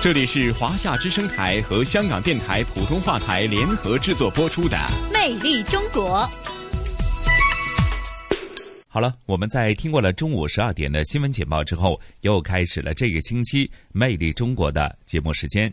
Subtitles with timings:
[0.00, 4.76] 这里是华夏之声台和香港电台普通话台联合制作播出的
[5.12, 6.20] 《魅力中国》。
[8.86, 15.72] 好了，我们在听过了中午十二点的新闻简报之后，又开始了这个星期《魅力中国》的节目时间。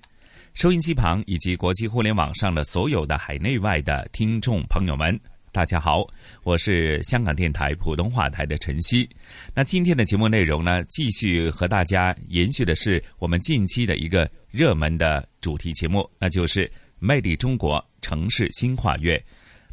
[0.55, 5.17] 收音机旁以及国际互联网上的所有的海内外的听众朋友们。
[5.52, 6.03] 大家好，
[6.45, 9.09] 我是香港电台普通话台的陈曦。
[9.55, 16.67] 那今天的节目内容呢，继续和大家延续的是我们近期的一个热门的主题节目，那就是
[17.00, 19.17] 《魅力中国城市新跨越》。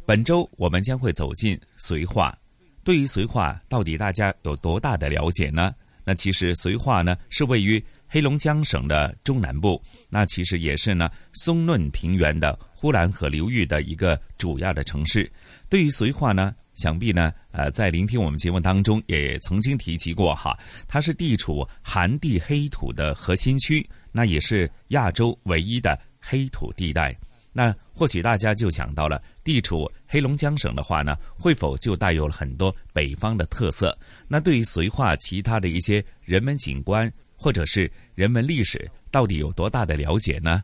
[0.03, 2.35] 本周我们将会走进绥化。
[2.83, 5.75] 对于绥化，到底大家有多大的了解呢？
[6.03, 15.31] 那其实绥化呢，是位于黑龙江省的中南部，那其实也是呢松嫩平原的呼兰河流域的一个主要的城市。
[15.69, 20.57] 对于绥化呢，想必呢，呃，在聆听我们节目当中也曾经提及过哈，
[20.87, 27.15] 它是地处寒地黑土的核心区，那也是亚洲唯一的黑土地带。
[27.55, 33.95] 那或许大家就想到了，地处黑龙江省的话呢，会否就带有了很多北方的特色？
[34.27, 40.63] 那对于绥化其他的一些人文景观或者是人文历史，到底有多大的了解呢？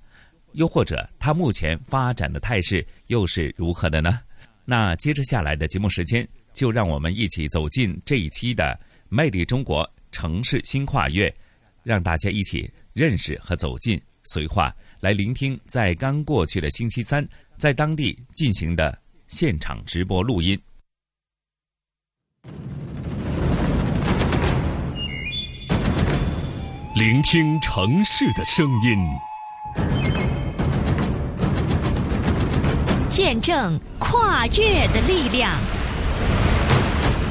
[0.53, 4.19] 又或者它目前发展的态势又是如何的呢？
[4.69, 11.27] 那接着下来的节目时间，就让我们一起走进这一期的《魅力中国城市新跨越》，
[11.81, 18.95] 让大家一起认识和走进绥化，来聆听在刚过去的星期三在当地进行的
[19.27, 20.55] 现场直播录音。
[26.95, 30.18] 聆听城市的声音。
[33.09, 35.51] 见证跨越的力量。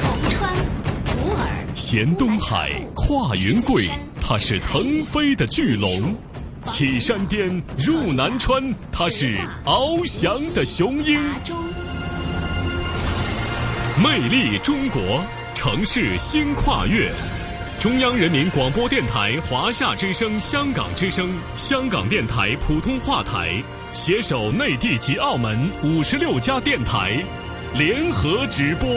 [0.03, 0.53] 铜川、
[1.05, 3.89] 普洱、衔东海、跨云贵，
[4.21, 6.13] 它是腾飞的巨龙；
[6.65, 11.21] 起山巅、入南川，它是翱翔的雄鹰。
[14.03, 15.23] 魅力中国，
[15.55, 17.13] 城市新跨越。
[17.79, 23.63] 中央人民广播电台、华夏之声、香港之声、香港电台普通话台
[23.93, 27.23] 携手内地及澳门五十六家电台
[27.75, 28.89] 联合直播。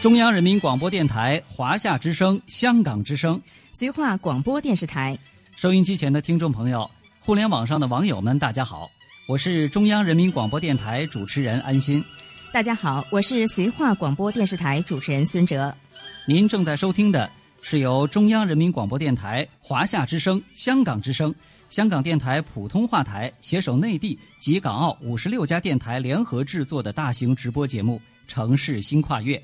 [0.00, 3.38] 中央人民广播电台、华夏之声、香港之声、
[3.74, 5.18] 绥化广播电视台，
[5.54, 8.90] 收音机前的听众朋友，互联网上的网友们，大家好。
[9.30, 12.04] 我是中央人民广播电台主持人安心，
[12.52, 15.72] 大家好，我是绥化广播电视台主持人孙哲。
[16.26, 17.30] 您正在收听的
[17.62, 21.32] 是由中央人民广播电台、华夏之声、香港之声、
[21.68, 29.36] 香港电台普通话台携手内地及港澳五十六家电台联合制作的大型直播节目《城市新跨越》。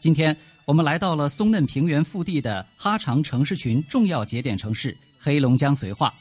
[0.00, 0.34] 今天
[0.64, 6.14] 我们来到了松嫩平原腹地的哈长城市群重要节点城市黑龙江绥化。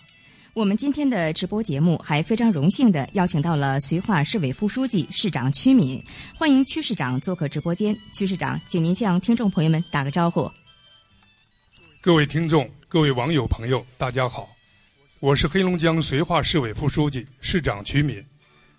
[0.57, 6.03] 我们今天的直播节目还非常荣幸的邀请到了绥化市委副书记、市长曲敏，
[6.35, 7.95] 欢迎曲市长做客直播间。
[8.11, 10.51] 曲市长，请您向听众朋友们打个招呼。
[12.01, 14.49] 各位听众、各位网友朋友，大家好，
[15.19, 18.19] 我是黑龙江绥化市委副书记、市长曲敏，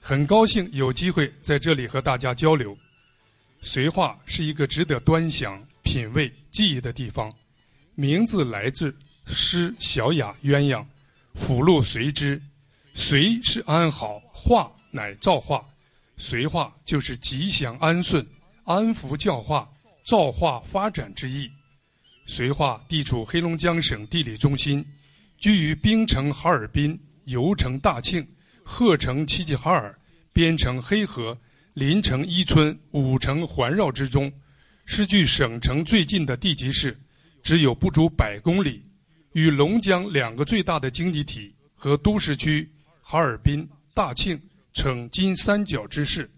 [0.01, 2.77] 很高兴有机会在这里和大家交流。
[3.63, 7.33] 绥化是一个值得端详、品味、记忆的地方，
[7.95, 8.93] 名字来自
[9.27, 10.81] 诗《小雅鸳鸯》。
[11.35, 12.41] 福禄随之，
[12.95, 15.65] 随是安好，化乃造化，
[16.17, 18.27] 随化就是吉祥安顺、
[18.65, 19.71] 安福教化、
[20.05, 21.51] 造化发展之意。
[22.27, 24.85] 绥化地处黑龙江省地理中心，
[25.39, 28.27] 居于冰城哈尔滨、油城大庆、
[28.63, 29.99] 鹤城齐齐哈尔、
[30.33, 31.39] 边城黑河、
[31.73, 34.31] 临城伊春五城环绕之中，
[34.85, 36.99] 是距省城最近的地级市，
[37.43, 38.85] 只有不足百公里。
[39.33, 42.69] 与龙江两个最大的经济体和都市区
[43.03, 44.41] 哈尔滨、大庆
[44.73, 46.29] 呈金三角之势，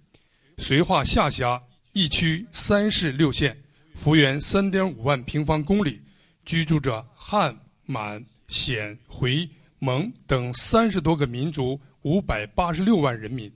[0.58, 1.60] 绥化下辖
[1.92, 3.56] 一区三市六县，
[3.94, 6.00] 幅员三点五万平方公里，
[6.44, 7.56] 居住着汉、
[7.86, 9.48] 满、鲜、回、
[9.78, 13.50] 蒙等三十多个民族五百八十六万人民。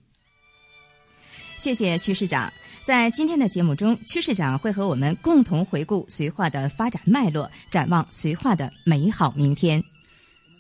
[1.58, 2.52] 谢谢曲市长。
[2.84, 9.82] 在今天的节目中，曲市长会和我们共同回顾绥化的发展脉络，展望绥化的美好明天。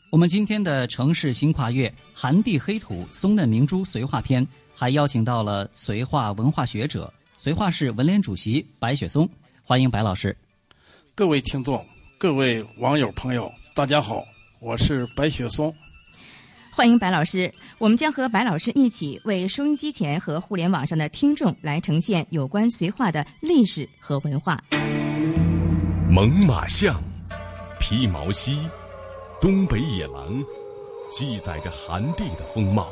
[0.08, 9.28] 我们今天的城市新跨越寒地黑土松嫩明珠绥化篇，还邀请到了绥化文化学者、绥化市文联主席白雪松，
[9.62, 10.34] 欢迎白老师。
[11.14, 11.84] 各位听众、
[12.16, 14.24] 各位网友朋友，大家好，
[14.60, 15.70] 我是白雪松。
[16.76, 24.60] 欢迎白老师，我们将和白老师一起为收音机前和互联网上的听众来呈现有关绥化的历史和文化。
[26.10, 27.00] 猛犸象、
[27.78, 28.58] 披毛犀、
[29.40, 30.42] 东北野狼，
[31.12, 32.88] 记载着寒地的风貌。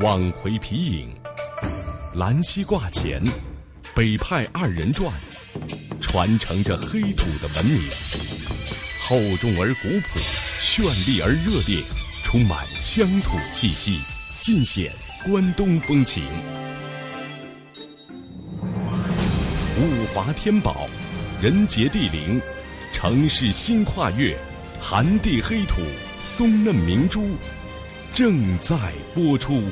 [0.00, 1.10] 望回皮影、
[2.14, 3.22] 兰溪挂前、
[3.94, 5.12] 北派二人转，
[6.00, 7.82] 传承着黑土的文明。
[9.08, 10.18] 厚重而古朴，
[10.60, 11.80] 绚丽而热烈，
[12.24, 14.00] 充满乡土气息，
[14.40, 14.90] 尽显
[15.24, 16.24] 关东风情。
[19.78, 20.90] 物华天宝，
[21.40, 22.42] 人杰地灵，
[22.92, 24.36] 城市新跨越，
[24.80, 25.82] 寒地黑土，
[26.20, 27.28] 松嫩明珠，
[28.12, 28.76] 正在
[29.14, 29.62] 播出。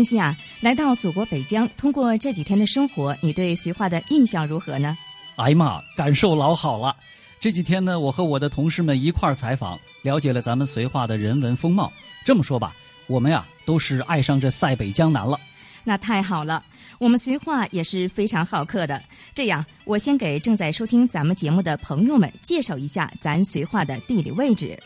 [0.00, 4.96] 安心啊，来到祖国北疆，通过这几天的生活，你对绥化的印象如何呢？
[5.36, 6.96] 哎呀妈，感受老好了。
[7.38, 11.92] 这几天呢，我和我的同事们一块儿采访，了解了咱们绥化的人文风貌。
[12.24, 12.74] 这么说吧，
[13.08, 15.38] 我们呀都是爱上这塞北江南了。
[15.84, 16.64] 那太好了，
[16.98, 19.02] 我们绥化也是非常好客的。
[19.34, 24.82] 这样，我先给正在收听咱们节目的朋友们介绍一下咱绥化的地理位置。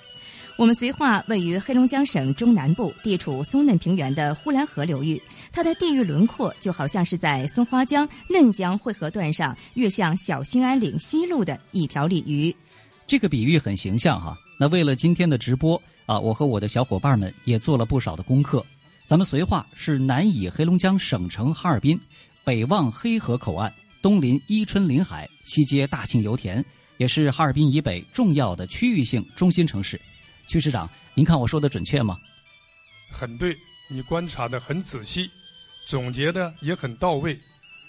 [0.56, 5.20] 我们绥化位于黑龙江省中南部，地处松嫩平原的呼兰河流域。
[5.50, 12.54] 它的地域轮廓就好像是在松花江、嫩江汇合段上越向小兴安岭西路的一条鲤鱼。
[13.04, 14.38] 这个比喻很形象哈。
[14.56, 18.64] 那为了今天的直播啊，我和我的小伙伴们也做了不少的功课。
[19.06, 21.98] 咱们绥化是南倚黑龙江省城哈尔滨，
[22.44, 26.64] 北望黑河口岸，东临伊春临海，西接大庆油田，
[26.98, 30.00] 也是哈尔滨以北重要的区域性中心城市。
[30.46, 32.18] 曲市长，您看我说的准确吗？
[33.10, 33.56] 很对，
[33.88, 35.30] 你观察的很仔细，
[35.86, 37.38] 总结的也很到位。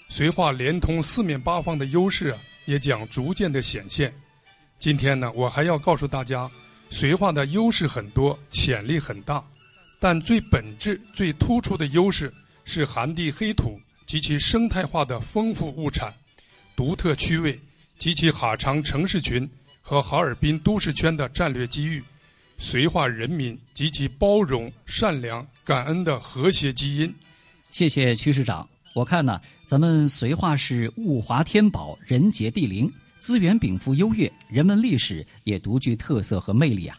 [0.08, 4.14] 绥化连通四面八方的优势啊，也将逐渐的显现。
[4.78, 6.48] 今天呢，我还要告诉大家，
[6.90, 9.44] 绥化的优势很多，潜力很大，
[9.98, 12.32] 但最本质、最突出的优势
[12.64, 16.14] 是寒地黑土及其生态化的丰富物产、
[16.76, 17.58] 独特区位
[17.98, 19.48] 及其哈长城市群
[19.82, 22.00] 和哈尔滨都市圈的战略机遇。
[22.58, 27.14] 绥化人民及其包容、善良、感恩的和谐基因。
[27.70, 28.68] 谢谢曲市长。
[28.94, 36.96] 我看呢，咱们绥化是物华天宝，人杰地灵，资源禀赋优越，人文历史也独具特色和魅力啊！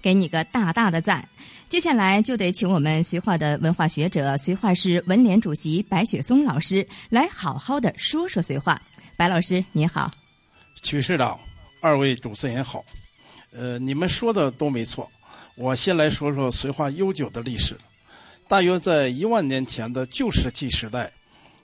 [0.00, 1.26] 给你个大大的赞。
[1.68, 8.80] 接下来就得请我们绥化的文化学者、绥化市文联主席白雪松老师来好好的说说绥化。
[9.16, 10.10] 白老师您好，
[10.82, 11.38] 曲市长，
[11.80, 12.82] 二位主持人好。
[13.56, 15.10] 呃，你们说的都没错。
[15.54, 17.76] 我先来说说绥化悠久的历史。
[18.48, 21.10] 大约在一万年前的旧石器时代，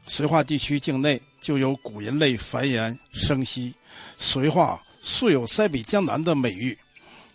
[0.06, 3.74] 绥化地区境内就有古人类繁衍生息。
[4.18, 6.78] 绥化素有“塞北江南”的美誉。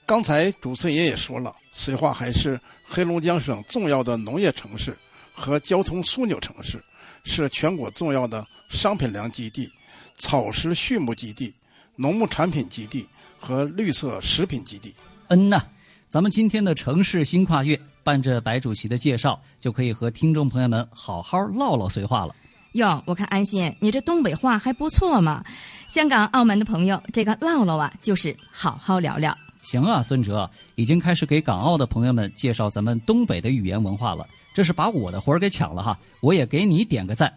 [0.05, 4.97] 刚才主持人也说了，绥化还是黑龙江省重要的农业城市
[5.33, 6.81] 和交通枢纽城市，
[7.25, 9.69] 是全国重要的商品粮基地、
[10.17, 11.53] 草食畜牧基地、
[11.95, 13.05] 农牧产品基地。
[13.45, 14.91] 和绿色食品基地。
[15.27, 15.61] 嗯呐，
[16.09, 22.35] 咱们今天的城市新跨越，伴着白主席的介绍，就可以和听众朋友们好好唠唠绥化了。
[22.71, 25.43] 哟，我看安心，你这东北话还不错嘛。
[25.87, 29.37] 香港、澳门的朋友，这个唠唠啊，就是好好聊聊。
[29.61, 35.95] 行啊，孙哲已经开始给港澳的朋友们介绍咱们东北的语言文化了，这是把我的活儿给抢了哈。
[36.19, 37.31] 我也给你点个赞。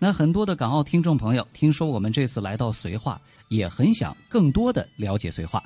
[0.00, 3.20] 那很多的港澳听众朋友，听说我们这次来到绥化。
[3.52, 5.62] 也很想更多的了解绥化。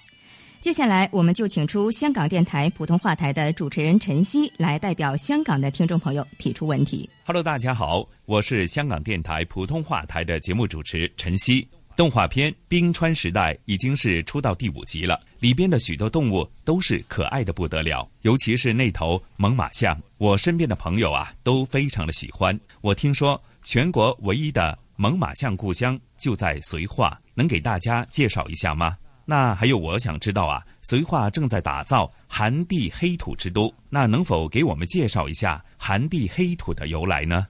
[0.61, 7.09] 接下来，我们就请出香港电台普通话台的主持人陈曦来代表香港的听众朋友提出问题。
[7.25, 11.67] Hello，大家好，我是香港电台普通话台的节目主持陈曦。
[11.95, 22.59] 动画片《冰川时代》已经是出到第五集了，里边的许多动物都是可爱的不得了，尤其是那头猛犸象，我身边的朋友啊都非常的喜欢。
[22.83, 27.19] 我听说全国唯一的猛犸象故乡就在绥化。
[27.35, 28.97] 能给大家介绍一下吗？
[29.29, 37.47] 那还有，我想知道啊，绥化正在打造寒地黑土之都，那能否给我们介绍一下寒地黑土的由来呢？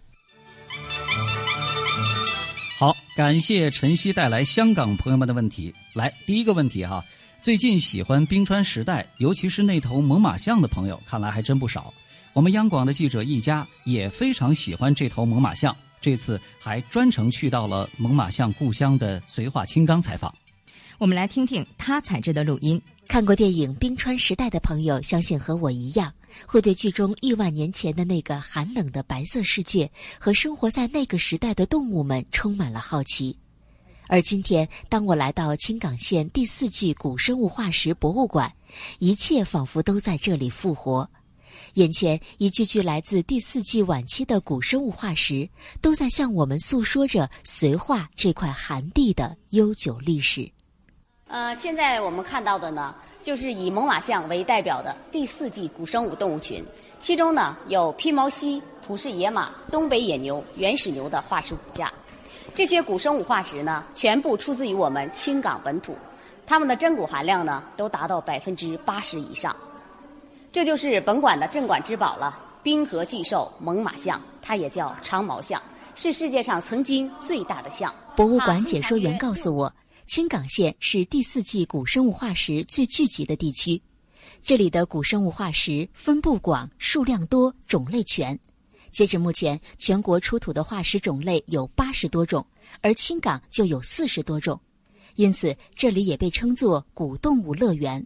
[2.78, 5.74] 好，感谢晨曦带来香港朋友们的问题。
[5.94, 7.04] 来，第一个问题哈，
[7.42, 11.92] 最近喜欢冰川时代，尤其是那头猛犸象的朋友，看来还真不少。
[12.32, 15.76] 我们央广的记者一家也非常喜欢这头猛犸象，
[16.06, 20.32] 这次还专程去到了猛犸象故乡的绥化青冈采访。
[20.98, 22.80] 我们来听听他采制的录音。
[23.08, 26.12] 看过电影《冰川时代》的朋友，相信和我一样，
[26.46, 33.36] 会对剧中亿万年前的那个寒冷的白色世界和生活在那个时代的动物们充满了好奇。
[34.06, 38.52] 而今天，当我来到青冈县第四季古生物化石博物馆，
[39.00, 41.10] 一切仿佛都在这里复活。
[41.76, 45.46] 眼前一具具来自第四纪晚期的古生物化石，
[45.82, 50.50] 都在向我们诉说着绥化这块寒地的悠久历史。
[51.28, 56.64] 呃，现在我们看到的呢，就是以猛犸象为代表的第四纪古生物动物群，
[56.98, 61.92] 其中呢有披毛犀、普氏野马、东北野牛、原始牛的化石骨架。
[62.54, 65.94] 这些古生物化石呢，全部出自于我们青冈本土，
[66.46, 69.54] 它们的真骨含量呢，都达到百分之八十以上。
[70.56, 72.34] 这就是本馆的镇馆之宝了——
[72.64, 75.62] 冰河巨兽猛犸象，它也叫长毛象，
[75.94, 77.94] 是世界上曾经最大的象。
[78.16, 79.70] 博物馆解说员告诉我，
[80.06, 83.78] 青冈县是第四纪古生物化石最聚集的地区，
[84.42, 88.38] 这里的古生物化石分布广、数量多、种类全。
[88.90, 92.42] 截止目前，全国出土的化石种类有八十多种，
[92.80, 94.58] 而青冈就有四十多种，
[95.16, 98.02] 因此这里也被称作“古动物乐园”。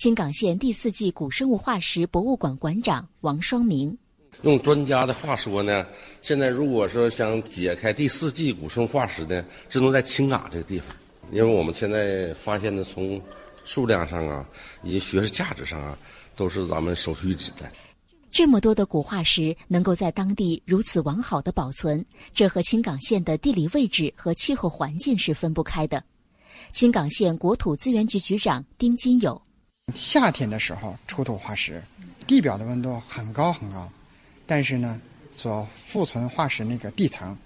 [0.00, 3.94] 青冈县第四纪古生物化石博物馆馆长王双明：
[4.40, 5.86] 用专家的话说呢，
[6.22, 10.88] 现在如果说想解开第四纪古生物化石呢，只能在青冈这个地方，
[11.30, 13.20] 因为我们现在发现的从
[13.62, 14.48] 数量上啊，
[14.82, 15.98] 以及学术价值上啊，
[16.34, 17.70] 都是咱们首屈一指的。
[18.30, 22.02] 这么多的古化石能够在当地如此完好的保存，
[22.32, 26.02] 这和青冈县的地理位置和气候环境是分不开的。
[26.72, 29.38] 青冈县国土资源局局长丁金友。
[29.94, 31.82] 夏天的时候出土化石，
[32.26, 33.90] 地表的温度很高很高，
[34.46, 35.00] 但是呢，
[35.32, 37.36] 所富存化石那个地层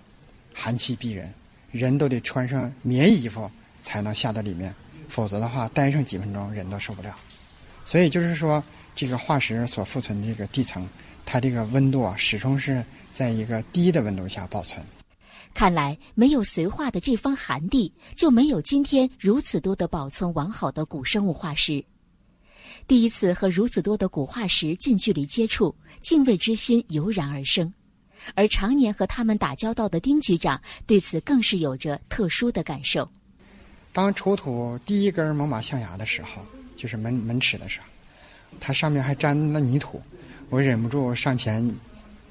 [0.55, 1.33] 寒气逼人，
[1.71, 3.51] 人都得穿上棉衣服
[3.83, 4.75] 才能下到里面，
[5.09, 7.17] 否则的话待上几分钟人都受不了。
[7.85, 8.63] 所以就是说，
[8.95, 10.89] 这个化石所富存的这个地层，
[11.27, 14.85] 它这个温度啊，始终是在一个低的温度下保存。
[15.53, 21.85] 看来，没有绥化的这方寒地，就没有今天如此多的保存完好的古生物化石。
[22.87, 27.73] 第一次和如此多的古化石近距离接触，敬畏之心油然而生。
[28.35, 33.09] 而常年和他们打交道的丁局长对此更是有着特殊的感受。
[33.93, 36.43] 当出土第一根猛犸象牙的时候，
[36.77, 37.87] 就是门门齿的时候，
[38.61, 40.01] 它上面还沾了泥土，
[40.51, 41.75] 我忍不住上前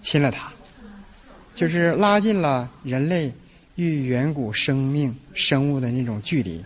[0.01, 0.51] 亲了它，
[1.55, 3.33] 就是拉近了人类
[3.75, 6.63] 与远古生命生物的那种距离，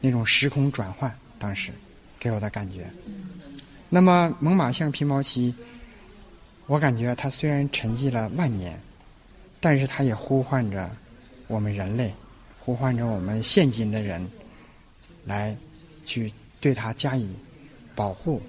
[0.00, 1.12] 那种时空转换。
[1.38, 1.70] 当时。
[2.22, 2.88] 给我的感觉。
[3.88, 5.52] 那么猛犸象皮毛期，
[6.66, 8.80] 我感觉它虽然沉寂了万年，
[9.60, 10.88] 但是它也呼唤着
[11.48, 12.14] 我们人类，
[12.60, 14.24] 呼唤着我们现今的人，
[15.24, 15.56] 来
[16.06, 17.28] 去对它加以
[17.96, 18.40] 保护、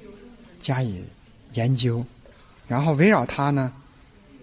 [0.59, 1.03] 加以
[1.53, 2.05] 研究，
[2.67, 3.73] 然后围绕它呢，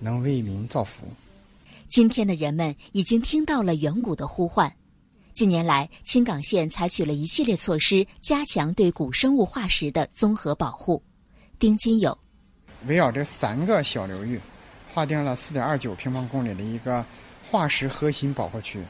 [0.01, 1.05] 能为民造福。
[1.89, 4.73] 今天的人们已经听到了远古的呼唤。
[5.33, 11.03] 近年来，青冈县采取了一系列措施，加强对古生物化石的综合保护。
[11.59, 12.17] 丁金友，
[12.87, 14.41] 围绕这三个小流域，
[14.93, 17.05] 划定了四点二九平方公里的一个
[17.51, 18.83] 化石核心保护区。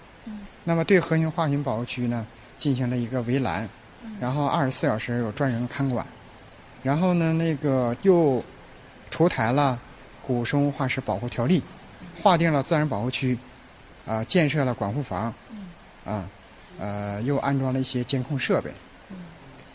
[0.64, 2.26] 那么，对核心化石保护区呢，
[2.58, 3.68] 进行了一个围栏，
[4.20, 6.06] 然后二十四小时有专人看管。
[6.82, 8.42] 然后呢，那个又
[9.10, 9.80] 出台了
[10.22, 11.62] 古生物化石保护条例，
[12.22, 13.36] 划定了自然保护区，
[14.06, 15.32] 啊，建设了管护房，
[16.04, 16.28] 啊。
[16.78, 18.72] 呃，又安装了一些监控设备，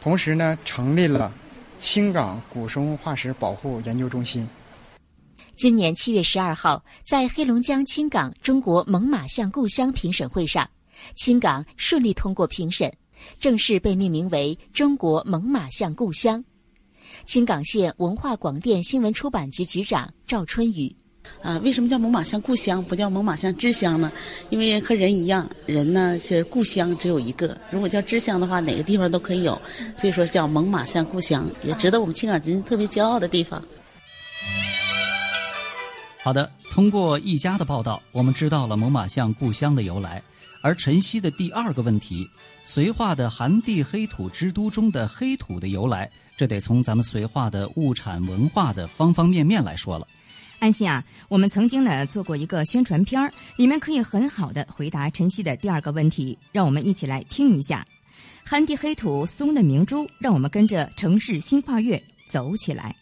[0.01, 1.31] 同时呢，成立了
[1.77, 4.47] 青冈古生物化石保护研究中心。
[5.55, 10.67] 今年七月十二号，在黑龙江青冈中国猛犸象故乡评审会上，
[11.13, 12.91] 青冈顺利通过评审，
[13.39, 16.43] 正式被命名为中国猛犸象故乡。
[17.23, 20.95] 青冈县文化广电新闻出版局局长赵春雨。
[21.41, 24.11] 啊，为什么叫猛犸象故乡，不叫猛犸象之乡呢？
[24.49, 27.57] 因为和人一样，人呢是故乡只有一个。
[27.69, 29.59] 如果叫之乡的话，哪个地方都可以有，
[29.95, 33.61] 所以说叫猛犸象故乡，也值得我们青岛人特别骄傲的地方。
[36.23, 40.21] 好的，通过一家的报道，我们知道了猛犸象故乡的由来。
[40.61, 42.27] 而晨曦的第二个问题，
[42.65, 50.07] 绥化的寒地黑土之都中的黑土的由来，这得从咱们绥化的物产文化的方方面面来说了。
[50.59, 57.85] 安心啊，我们曾经呢做过一个宣传片儿，里面可以很好的回答晨曦的第二个问题，让我们一起来听一下。
[58.43, 62.95] 憨地黑土松嫩明珠，让我们跟着城市新跨越走起来。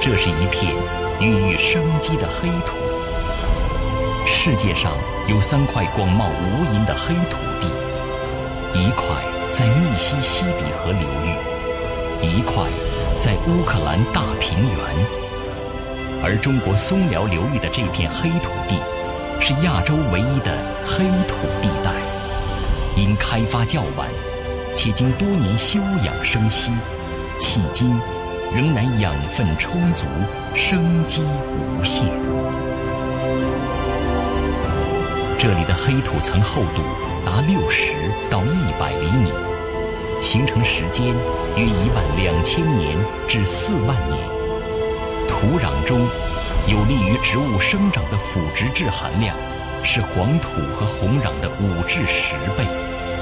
[0.00, 0.74] 这是一片
[1.20, 2.76] 孕育生机的黑土。
[4.26, 4.92] 世界上
[5.28, 7.68] 有三块广袤无垠的黑土地，
[8.78, 9.06] 一块
[9.52, 12.64] 在密西西比河流域，一块
[13.20, 15.23] 在乌克兰大平原。
[16.24, 18.80] 而中国松辽流域的这片黑土地，
[19.40, 21.92] 是亚洲唯一的黑土地带。
[22.96, 24.08] 因开发较晚，
[24.74, 26.70] 且经多年休养生息，
[27.38, 27.94] 迄今
[28.56, 30.06] 仍然养分充足，
[30.54, 32.06] 生机无限。
[35.36, 36.80] 这里的黑土层厚度
[37.26, 37.92] 达六十
[38.30, 39.30] 到一百厘米，
[40.22, 41.04] 形成时间
[41.54, 42.96] 约一万两千年
[43.28, 44.33] 至四万年。
[45.44, 46.00] 土壤中
[46.68, 49.36] 有利于植物生长的腐殖质含量
[49.84, 52.64] 是黄土和红壤的五至十倍，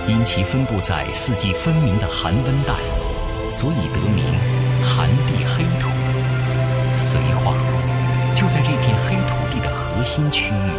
[0.06, 2.74] 因其分布在四季分明的寒温带，
[3.50, 4.24] 所以得名
[4.84, 5.88] 寒地黑土。
[6.96, 7.56] 绥化
[8.36, 10.70] 就在这片黑土地的核心区域。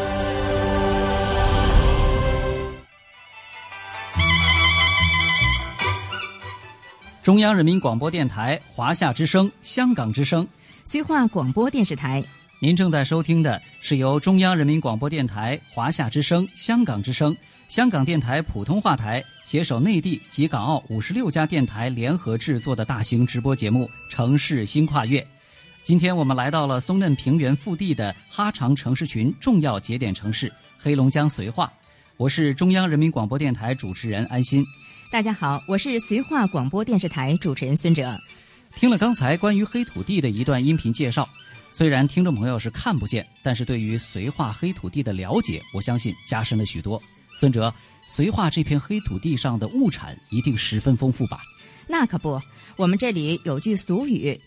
[7.22, 10.48] 中央人民广播电台华夏之声、香港之声。
[10.86, 12.22] 绥化广播电视台，
[12.60, 17.36] 您正在收听的是由中央人民广播电台、华夏之声、香港之声、
[17.70, 25.22] 香港电台普通话台携手内地及港澳五十六家电台联合制作的大型直播节目《城市新跨越》。
[25.86, 31.72] 今天我们来到了松嫩平原腹地的哈长城市群重要节点城市黑龙江绥化。
[32.18, 34.66] 我是中央人民广播电台主持人安心。
[35.10, 38.20] 大家好，我是绥化广播电视台主持人孙哲。
[38.76, 41.28] 听了刚才关于黑土地的一段音频介绍，
[41.72, 47.02] 虽然听众朋友是看不见，但是对于绥化黑土地的了解，我相信加深了许多。
[47.38, 47.74] 孙哲，
[48.10, 51.42] 绥化这片黑土地上的物产一定十分丰富吧？
[51.88, 52.42] 那可不，
[52.76, 54.40] 我们这里有句俗语：“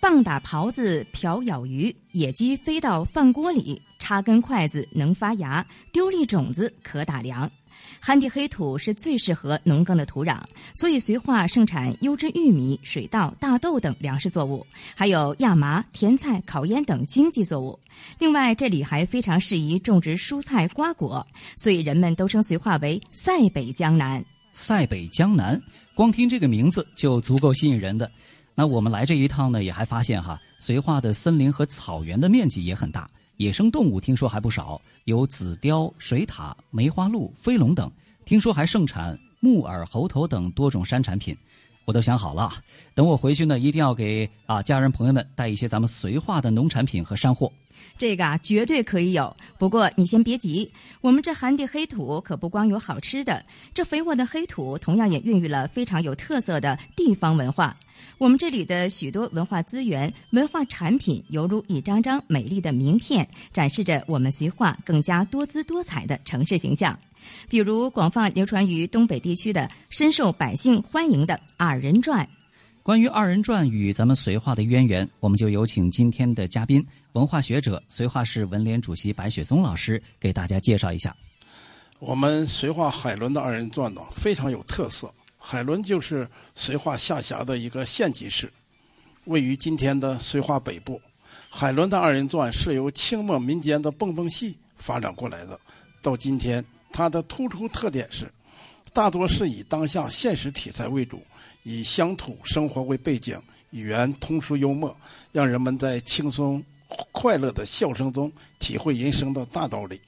[0.00, 7.50] 棒打狍子瓢舀鱼，野鸡飞到饭锅里，插根筷子能发芽，丢粒种子可打粮。”
[8.00, 10.40] 旱地黑土是最适合农耕的土壤，
[10.74, 17.78] 所以绥化盛产优质玉米、水稻、大豆等粮食作物，还有亚麻、甜菜、烤烟等经济作物。
[18.18, 24.24] 另外，这里还非常适宜种植蔬菜、瓜果，所以人们都称绥化为“塞北江南”。
[24.52, 25.60] 塞北江南，
[25.94, 28.10] 光听这个名字就足够吸引人的。
[28.54, 33.08] 那我们来这一趟呢，也还发现哈，绥化的森林和草原的面积也很大。
[33.38, 37.88] 野生动物听说还不少，有紫貂、水獭、梅花鹿、飞龙等。
[38.24, 41.36] 听说还盛产木耳、猴头等多种山产品。
[41.84, 42.52] 我都想好了，
[42.96, 47.50] 等我回去呢，一定要给啊家人朋友们带一些咱们绥化的农产品和山货。
[47.96, 49.36] 这个啊，绝对可以有。
[49.58, 57.76] 不过你先别急，我们这寒地黑土可不光有好吃的，这肥沃的黑土同样也孕育了非常有特色的地方文化。
[58.16, 66.96] 我们这里的许多文化资源、文化产品，犹如一张张美丽的名片，展示着我们绥化更加多姿多彩的城市形象。
[67.48, 72.28] 比如广泛流传于东北地区的、深受百姓欢迎的二人转。
[72.84, 81.16] 关于二人转与咱们绥化的渊源，我们就有请今天的嘉宾、文化学者、绥化市文联主席白雪松老师给大家介绍一下。
[81.98, 85.12] 我们绥化海伦的二人转呢，非常有特色。
[85.38, 88.52] 海伦就是绥化下辖的一个县级市，
[89.24, 91.00] 位于今天的绥化北部。
[91.48, 95.58] 海伦的二人转是由清末民间的蹦蹦戏发展过来的，
[96.02, 98.30] 到今天它的突出特点是，
[98.92, 101.22] 大多是以当下现实题材为主，
[101.62, 103.40] 以乡土生活为背景，
[103.70, 104.94] 语言通俗幽默，
[105.32, 106.62] 让人们在轻松
[107.12, 110.00] 快乐的笑声中体会人生的大道理。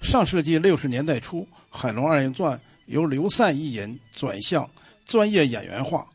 [0.00, 2.60] 上世纪六十年代初，海伦二人转。
[2.86, 4.70] 由刘散一人转向
[5.06, 6.06] 专业演员化。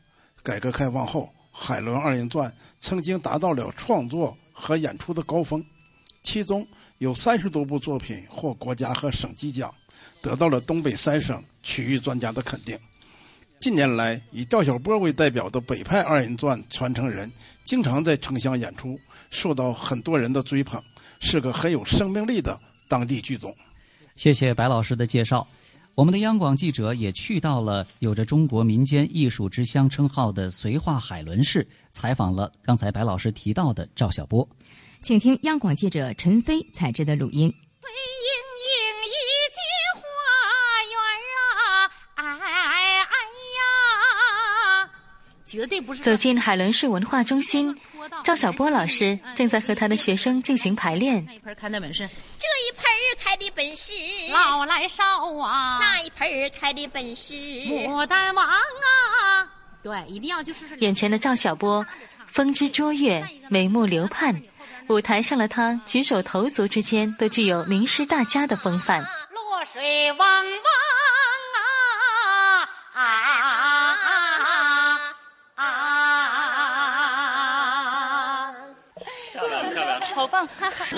[0.44, 5.66] 改革开放后，海伦二人转曾经达到了创作和演出的高峰，
[6.22, 6.68] 其中
[7.00, 9.74] 有三十多部作品获国家和省级奖，
[10.22, 12.80] 得到了东北三省区域专家的肯定。
[13.60, 17.30] 近年来，以赵小波为代表的北派二人转传承人
[17.66, 18.98] 经常在城乡演出，
[19.32, 20.82] 受到很多人的追捧，
[21.20, 23.54] 是个很有生命力的当地剧种。
[24.16, 25.46] 谢谢白老师的介绍。
[25.94, 34.48] 我们的央广记者也去到了有着“中国民间艺术之乡”称号的绥化海伦市，采访了刚才白老师提到的赵小波。
[35.02, 37.54] 请听央广记者陈飞采制的录音。
[45.50, 47.76] 绝对不是走进海伦市文化中心，
[48.24, 51.26] 赵小波老师正在和他的学生进行排练。
[51.26, 52.08] 那一盆开的本事，
[52.38, 53.94] 这一盆儿开的本事
[54.32, 55.04] 老来少
[55.40, 59.50] 啊，那一盆儿开的本事牡丹王啊。
[59.82, 61.84] 对，一定要就是眼前的赵小波，
[62.28, 64.40] 风姿卓越，眉目流盼。
[64.88, 69.02] 舞台上的他，举手投足之间都具有名师大家的风范。
[69.02, 70.46] 落水汪汪
[71.56, 73.02] 啊啊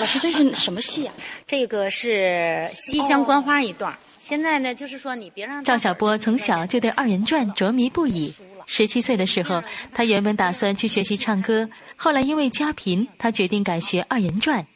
[0.02, 1.12] 老师，这是什么戏呀、
[1.46, 3.96] 这个是西厢观花一段。
[4.18, 8.34] 现在呢，就是说你别让赵小波从小就对二人转着迷不已。
[8.66, 9.62] 十七岁的时候，
[9.94, 14.66] 他原本打算去学习唱歌，后来因为家贫，他决定改学二人转。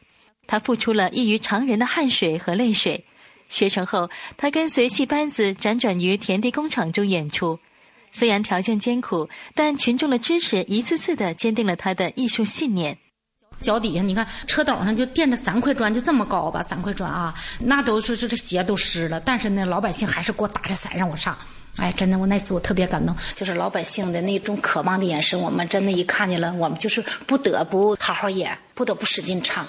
[0.47, 3.05] 他付出了异于常人的汗水和泪水。
[3.49, 7.59] 学成后，他跟随戏班子辗转于田地工厂中演出。
[8.13, 12.97] 虽然条件艰苦，但群众的支持一次次的坚定了他的艺术信念。
[13.61, 21.37] 脚底下你看车斗上就垫着三块砖，就这么高吧，三块砖啊，那都是这这鞋都湿了，但是呢，老百姓还是给我打着伞让我上。
[21.77, 29.67] 哎，真的，我那次我特别感动，就是老百姓的那种渴望的眼神，我们真的一看见了，我们就是不得不好好演，不得不使劲唱。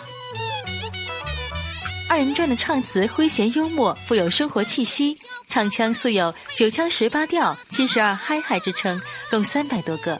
[2.09, 5.17] 二人转的唱词诙谐幽默，富有生活气息，
[5.49, 10.17] 唱腔素有九腔十八调、七十二嗨嗨之称，共三百多个。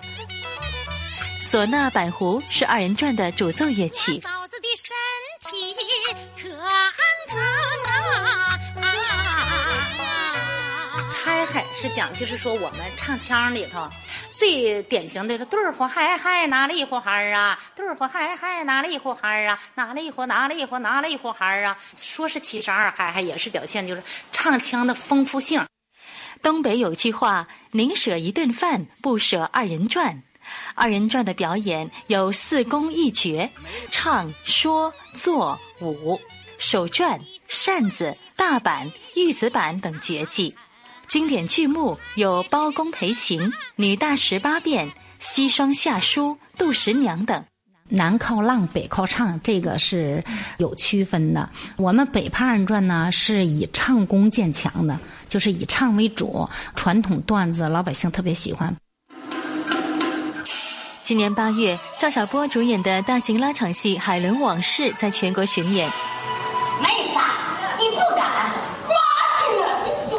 [1.50, 4.20] 唢呐、板胡是二人转的主奏乐器。
[4.20, 4.94] 嫂子的身
[5.50, 5.74] 体
[6.36, 6.70] 可安
[7.30, 7.40] 康
[7.94, 8.84] 啊。
[11.24, 13.90] 嗨嗨是讲就是说我们唱腔里头
[14.30, 21.78] 最典型的是对儿呼嗨嗨哪里呼嗨啊，对儿呼嗨嗨哪里呼嗨啊，哪里呼哪里呼哪里呼嗨啊。
[21.96, 25.66] 说是七十二嗨嗨，也是表现就是唱腔的丰富性。
[26.44, 30.24] 东北有句话：“宁舍一顿饭，不舍二人转。”
[30.76, 33.50] 二人转的表演有四功一绝：
[33.92, 36.20] 唱、说、做、舞、
[36.58, 40.54] 手绢、扇子、大板、玉子板等绝技。
[41.08, 44.88] 经典剧目有《包公陪情》《女大十八变》
[45.20, 47.44] 《西双下书》《杜十娘》等。
[47.90, 50.22] 南靠浪，北靠唱，这个是
[50.58, 51.50] 有区分的。
[51.78, 58.76] 我们北派二人转呢，是以唱功见强的，就是以唱为主，传统段子老百姓特别喜欢。
[61.08, 65.88] 今年八月，赵小波主演的大型拉场戏《海伦往事》在全国巡演。
[66.82, 67.20] 妹子，
[67.80, 68.52] 你不敢？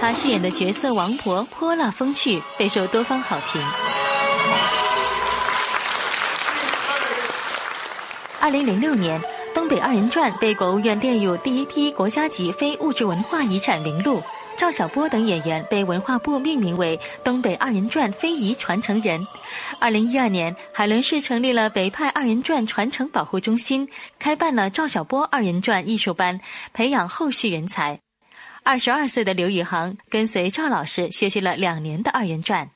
[0.01, 3.63] 他饰演的角色王婆泼辣风趣，备受多方好评。
[8.41, 9.21] 二零零六年，
[9.55, 14.23] 东北二人转被国务院列入第一批国家级非物质文化遗产名录。
[14.59, 19.25] 赵小波等演员被文化部命名为东北二人转非遗传承人。
[19.79, 26.39] 二零一二年，海伦市成立了北派二人转传承保护中心，开办了赵小波二人转艺术班，
[26.73, 28.01] 培养后续人才。
[28.65, 32.69] 二十二岁的刘宇航跟随赵老师学习了两年的二人转。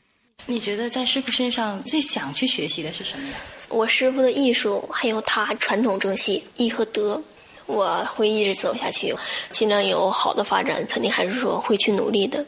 [0.47, 3.35] 你觉得在师傅身上最想去学习的是什么呀？
[3.68, 7.21] 我师傅的艺术，还有他传统正戏义和德。
[7.66, 9.14] 我会一直走下去，
[9.51, 12.44] 尽量有好的发展，肯定还是说会去努力的。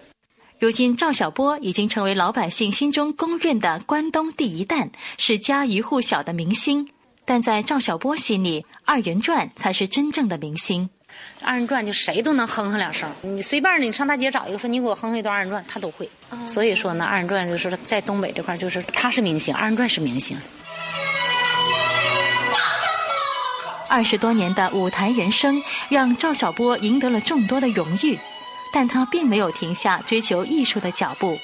[0.59, 6.89] 如今，赵小波已经成为老百姓心中公认的关东第一蛋，是家喻户晓的明星。
[7.25, 10.89] 但在赵小波心里，二人转才是真正的明星。
[11.43, 16.09] 二人转就谁都能哼哼两声，你随便你上大街找一个说你给我哼哼一段二人转，他都会。
[16.47, 20.37] 所以说呢，二人转就是在东北这块，就是他是明星，二人转是明星。
[23.89, 28.19] 二十多年的舞台人生，让赵小波赢得了众多的荣誉，
[28.73, 31.39] 但他并没有停下追求艺术的脚步。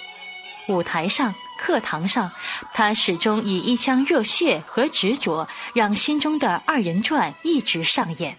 [0.68, 2.31] 舞台上、课堂上，
[2.72, 8.37] 他始终以一腔热血和执着，让心中的二人转一直上演。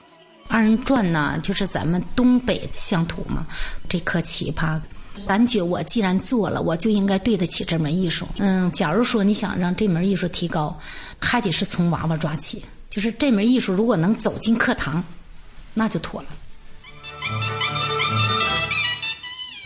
[0.47, 3.45] 二人转呢，就是咱们东北乡土嘛，
[3.87, 4.79] 这颗奇葩，
[5.25, 8.27] 感觉我既然做了，我就应该对得起这门艺术。
[8.37, 10.77] 嗯，假如说你想让这门艺术提高，
[11.19, 12.63] 还得是从娃娃抓起。
[12.91, 15.01] 就是这门艺术，如果能走进课堂，
[15.73, 16.27] 那就妥了。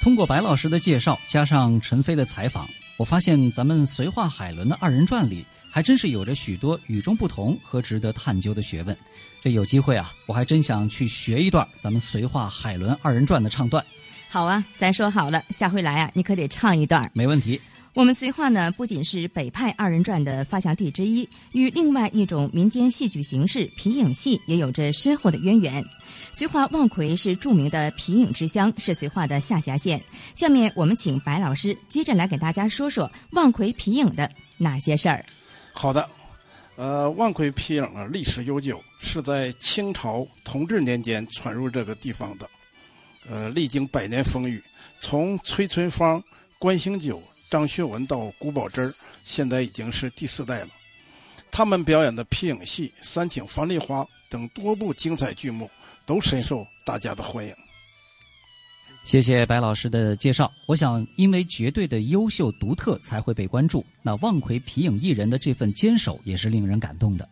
[0.02, 8.96] 通过白老师的介绍，加上陈飞的采访，我发现咱们绥化海伦的二人转里，还真是有着许多与众不同和值得探究的学问。
[9.42, 13.84] 这有机会啊，我还真想去学一段咱们绥化海伦二人转的唱段。
[14.30, 17.10] 好啊，咱说好了，下回来啊，你可得唱一段。
[17.16, 17.60] 没问题。
[17.96, 25.82] 我们绥化呢，不仅是北派二人转的发祥地之一，与另外一种民间戏剧形式皮影戏也有着深厚的渊源。
[26.34, 30.04] 绥化望奎是著名的皮影之乡，是绥化的下辖县。
[30.34, 35.26] 下面我们请白老师接着来给大家说说望奎皮影的哪些事儿？
[35.72, 36.06] 好的，
[36.76, 42.50] 呃，望奎皮影啊，历史悠久，是在清朝同治年间传入这个地方的，
[43.30, 44.62] 呃，历经百年风雨，
[45.00, 46.22] 从崔存芳、
[46.60, 50.70] 关兴九、张学文到古宝珍现在已经是第四代了。
[51.52, 55.70] 他们表演的皮影戏《三请樊梨花》等多部精彩剧目，
[56.06, 57.54] 都深受大家的欢迎。
[59.06, 60.52] 谢谢白老师的介绍。
[60.66, 63.86] 我想，因为绝对的优秀独特才会被关注。
[64.02, 67.30] 那望奎皮影艺人的这份坚守也是令人感动的。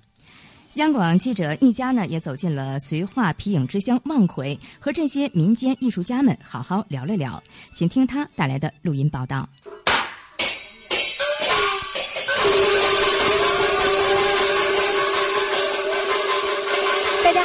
[0.75, 7.41] 央广记者一家呢，也走进了绥化皮影之乡望奎，和这些民间艺术家们好好聊了聊。
[7.73, 9.49] 请听他带来的录音报道。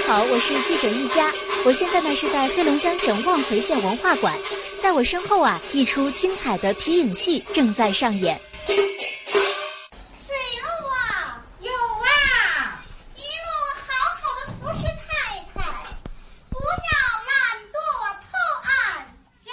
[0.08, 1.30] 好，我是记者一家。
[1.66, 4.34] 我现在呢是在黑龙江省望奎县文化馆，
[4.80, 8.40] 在我身后啊，一出精彩的皮影戏正在上演。
[8.66, 8.74] 水
[10.62, 12.82] 路啊，有啊，
[13.16, 13.52] 一路
[13.86, 15.60] 好好的服侍太太，
[16.48, 16.96] 不要
[17.28, 17.36] 懒
[17.68, 17.76] 惰
[18.24, 18.32] 偷
[18.64, 19.04] 懒，
[19.44, 19.52] 晓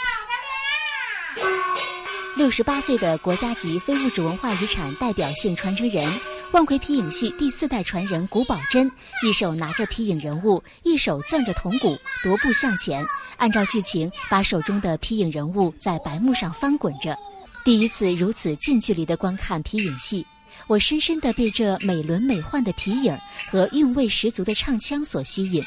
[1.43, 2.37] 得了。
[2.37, 6.09] 六十八岁的国家级非物质文化遗产代表性传承人。
[6.51, 8.89] 望奎皮影戏第四代传人古宝珍，
[9.23, 13.05] 一手拿着皮影人物，一手攥着铜鼓，踱步向前，
[13.38, 17.17] 按照剧情把手中的皮影人物在白幕上翻滚着。
[17.63, 20.25] 第一次如此近距离的观看皮影戏，
[20.67, 23.17] 我深深地被这美轮美奂的皮影
[23.49, 25.63] 和韵味十足的唱腔所吸引。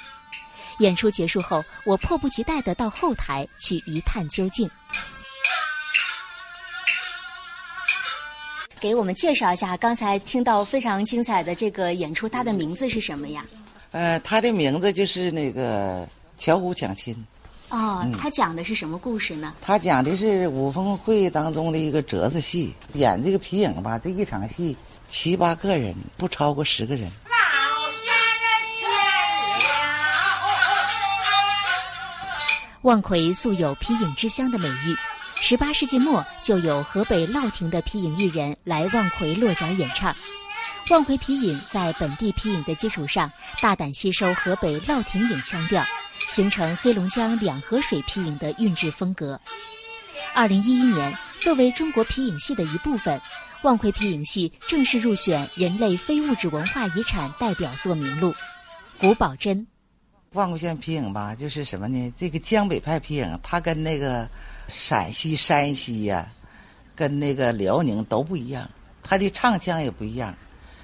[0.78, 4.70] 演出结束后，我迫不及待地到后台去一探究竟。
[8.80, 13.44] 给我们介绍一下，刚才听到非常精彩的这个演出，它的名字是什么呀？
[13.90, 16.04] 呃，它的名字就是那个
[16.38, 17.14] 《巧虎抢亲》。
[17.70, 19.54] 哦，它讲的是什么故事呢？
[19.60, 27.10] 它讲的是五峰会当中的一个折子戏，演这个皮影吧，这一场戏七八个人，不超过十个人。
[32.82, 34.96] 望奎素有皮影之乡的美誉。
[35.40, 40.14] 十八世纪末，就有河北乐亭的皮影艺人来望奎落脚演唱。
[40.90, 45.82] 望奎皮影在本地皮影的基础上，大胆吸收河北乐亭影腔调，
[46.28, 49.40] 形成黑龙江两河水皮影的韵致风格。
[50.34, 53.18] 二零一一年，作为中国皮影戏的一部分，
[53.62, 58.34] 望奎皮影戏正式入选人类非物质文化遗产代表作名录。
[58.98, 59.66] 古宝珍，
[60.32, 62.14] 望奎县皮影吧，就是什么呢？
[62.16, 64.28] 这个江北派皮影，它跟那个。
[64.70, 66.30] 陕西、山西呀，
[66.94, 68.68] 跟那个辽宁都不一样，
[69.02, 70.34] 它的唱腔也不一样，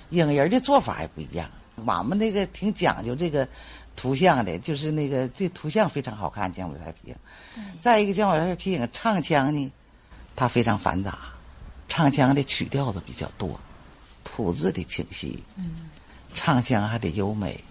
[0.09, 1.51] 影人的做法也不一样。
[1.85, 3.47] 俺们那个挺讲究这个
[3.95, 6.51] 图像的，就是那个这图像非常好看。
[6.51, 7.17] 江北派皮影，
[7.79, 9.71] 再一个江北派皮影唱腔呢，
[10.35, 11.19] 它非常繁杂，
[11.87, 13.61] 唱腔的曲调子比较多，
[14.25, 15.45] 吐字的清晰，
[16.33, 17.63] 唱腔还得优美。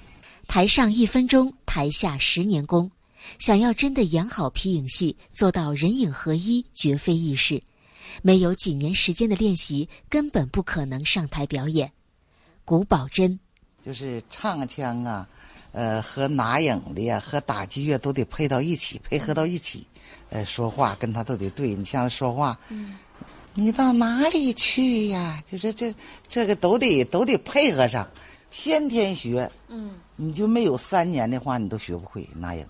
[0.54, 2.92] 台上一分钟，台下十年功。
[3.40, 7.60] 想要真的演好皮影戏，做到人影合一，绝非易事。
[8.22, 11.92] 没有几年时间的练习，根本不可能上台表演。
[12.66, 13.40] 古宝珍，
[13.84, 15.28] 就是唱腔啊，
[15.72, 19.88] 呃，和拿影的呀，和打击乐都得配到一起，配合到一起。
[20.30, 21.74] 呃，说话跟他都得对。
[21.74, 22.60] 你像说话，
[23.56, 25.44] 你到哪里去呀？
[25.52, 25.92] 就是这
[26.30, 28.08] 这个都得都得配合上，
[28.56, 29.50] 天天学。
[29.68, 32.66] 嗯，你就没有三年的话，你都学不会那也。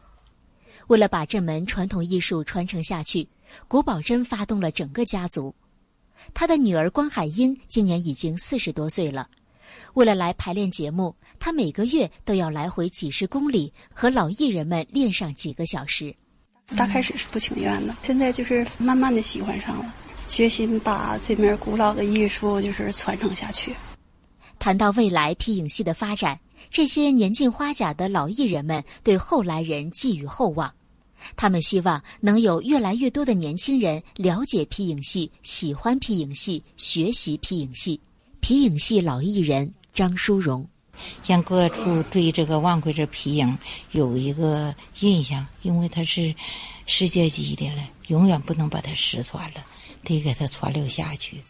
[0.88, 3.28] 为了把这门传统艺术传承下去，
[3.68, 5.54] 古宝珍发动了整个家族。
[6.34, 9.28] 他的女儿关海英今年已经四十多岁了。
[9.96, 16.16] 为了来排练节目，她每个月都要来回几十公里，和老艺人们练上几个小时。
[16.78, 19.94] 刚开始是不情愿的，现在就是慢慢的喜欢上了，
[20.28, 23.76] 决心把这门古老的艺术就是传承下去。
[24.64, 26.40] 谈到未来皮影戏的发展。
[26.72, 30.74] 这些年近花甲的老艺人们对后来人寄予厚望，
[31.36, 38.00] 他们希望能有越来越多的年轻人了解皮影戏、喜欢皮影戏、学习皮影戏。
[38.40, 40.66] 皮影戏老艺人张淑荣，
[41.28, 43.58] 让各处对这个望奎这皮影
[43.92, 46.34] 有一个印象，因为它是
[46.86, 49.62] 世界级的了，永远不能把它失传了，
[50.06, 51.44] 得给它传留下去。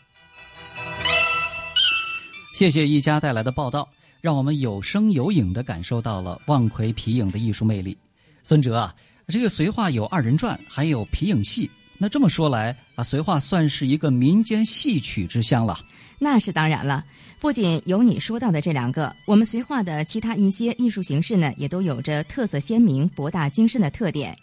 [2.54, 3.88] 谢谢一家带来的报道。
[4.22, 7.98] 让我们有声有影的感受到了望奎皮影的艺术魅力。
[8.42, 8.96] 孙哲啊，
[9.28, 11.70] 这个绥化有二人转，还有皮影戏。
[11.98, 15.78] 那这么说来啊，绥化算是一个民间戏曲之乡了。
[16.20, 17.04] 那是当然了，
[17.42, 24.34] 不仅有你说到的这两个，我们绥化的其他一些艺术形式呢，也都有着特色鲜明、博大精深的特点。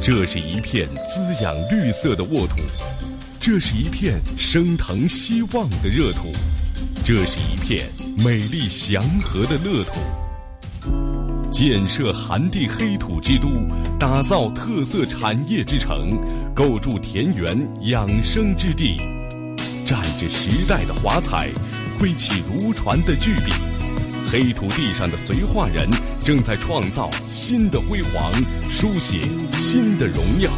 [0.00, 2.56] 这是一片滋养绿色的沃土，
[3.46, 6.32] 这是一片升腾希望的热土，
[7.04, 10.00] 这是一片美丽祥和的乐土。
[11.52, 13.50] 建设寒地黑土之都，
[14.00, 16.18] 打造特色产业之城，
[16.54, 18.96] 构筑田园养生之地，
[19.86, 21.50] 蘸着时代的华彩，
[21.98, 23.52] 挥起如船的巨笔。
[24.32, 25.86] 黑土地上的绥化人
[26.24, 28.32] 正在创造新的辉煌，
[28.70, 29.18] 书写
[29.52, 30.50] 新的荣耀。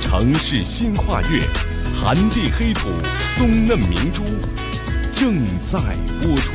[0.00, 1.40] 城市新跨越，
[2.00, 2.88] 寒地黑土
[3.36, 4.22] 松嫩明珠
[5.14, 5.78] 正在
[6.20, 6.52] 播出。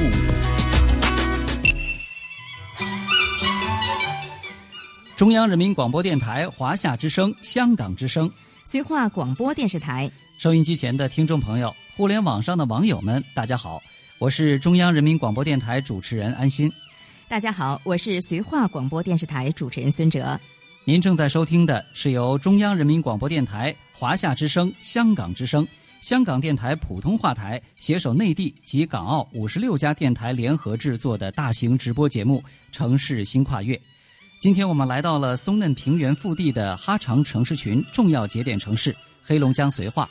[5.15, 8.29] 中央人民广播电台、华夏之声、香港之声、
[8.65, 13.81] 绥化广播电视台，收音机前的听众朋友，互联网上的网友们，大家好，
[14.19, 16.71] 我是中央人民广播电台主持人安心。
[17.27, 20.39] 大家好，我是绥化广播电视台主持人孙哲。
[20.85, 25.67] 您正在收听的是由中央人民广播电台、华夏之声、香港之声、
[25.99, 32.41] 香港电台普通话台携手内地及港澳五十六家电台联合制作的大型直播节目
[32.73, 33.75] 《城市新跨越》。
[34.39, 40.09] 今天我们来到了松嫩平原腹地的哈长城市群重要节点城市黑龙江绥化。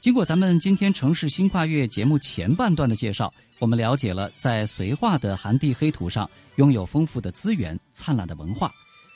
[0.00, 8.72] 经过咱们今天城市新跨越节目前半段的介绍，我们了解了在绥化的寒地黑土上拥有丰富的资源、灿烂的文化。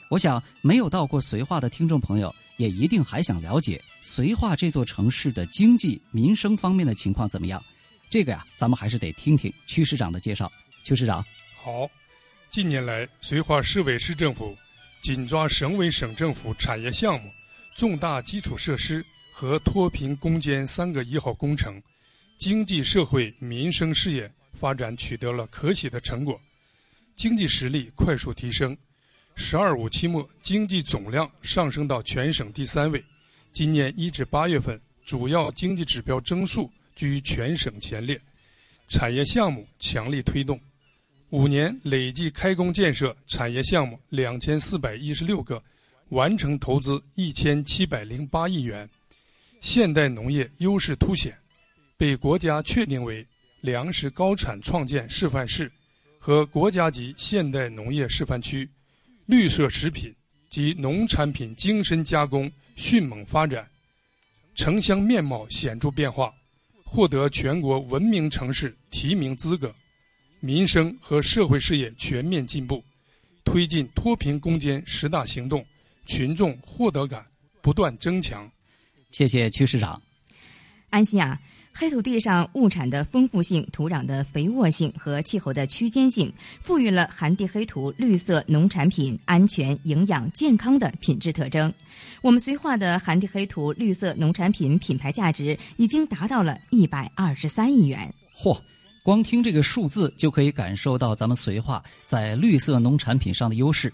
[0.09, 7.63] 我想，没有到过绥化的听众朋友，也一定还想了解绥化这座城市的经济民生方面的情况怎么样。
[8.09, 10.51] 这个呀，咱们还是得听听曲市长的介绍。
[10.83, 11.25] 曲市长，
[11.61, 11.89] 好。
[12.51, 14.55] 近年来，绥化市委市政府
[15.01, 17.29] 紧抓省委省政府产业项目、
[17.75, 21.81] 重大基础设施和脱贫攻坚三个一号工程，
[22.37, 26.39] 经济社会民生事业发展取得了可喜的成果，
[27.15, 28.77] 经济实力快速提升。
[29.35, 33.03] “十二五”期末经济总量上升到全省第三位，
[33.51, 38.19] 今年一至八月份主要经济指标增速居全省前列，
[38.87, 40.59] 产业项目强力推动。
[41.31, 45.61] 五年累计开工建设产业项目两千四百一十六个，
[46.09, 48.89] 完成投资一千七百零八亿元，
[49.59, 51.37] 现代农业优势凸显，
[51.97, 53.25] 被国家确定为
[53.59, 55.69] 粮食高产创建示范市
[56.17, 58.69] 和国家级现代农业示范区，
[59.25, 60.13] 绿色食品
[60.49, 63.67] 及农产品精深加工迅猛发展，
[64.53, 66.33] 城乡面貌显著变化，
[66.83, 69.73] 获得全国文明城市提名资格。
[70.39, 72.83] 民生和社会事业全面进步，
[73.43, 75.65] 推进脱贫攻坚十大行动，
[76.05, 77.25] 群众获得感
[77.61, 78.47] 不断增强。
[79.09, 79.99] 谢谢曲市长。
[80.91, 81.41] 安心啊，
[81.77, 91.71] 黑土地上物产的丰富性、土壤的肥沃性和气候的区间性，赋予了寒地黑土绿色农产品安全、营养、健康的品质特征。
[92.21, 98.09] 我们绥化的寒地黑土绿色农产品品牌价值已经达到了一百二十三亿元。
[98.33, 98.57] 嚯！
[99.03, 103.91] 光听这个数字，就可以感受到咱们绥化在绿色农产品上的优势。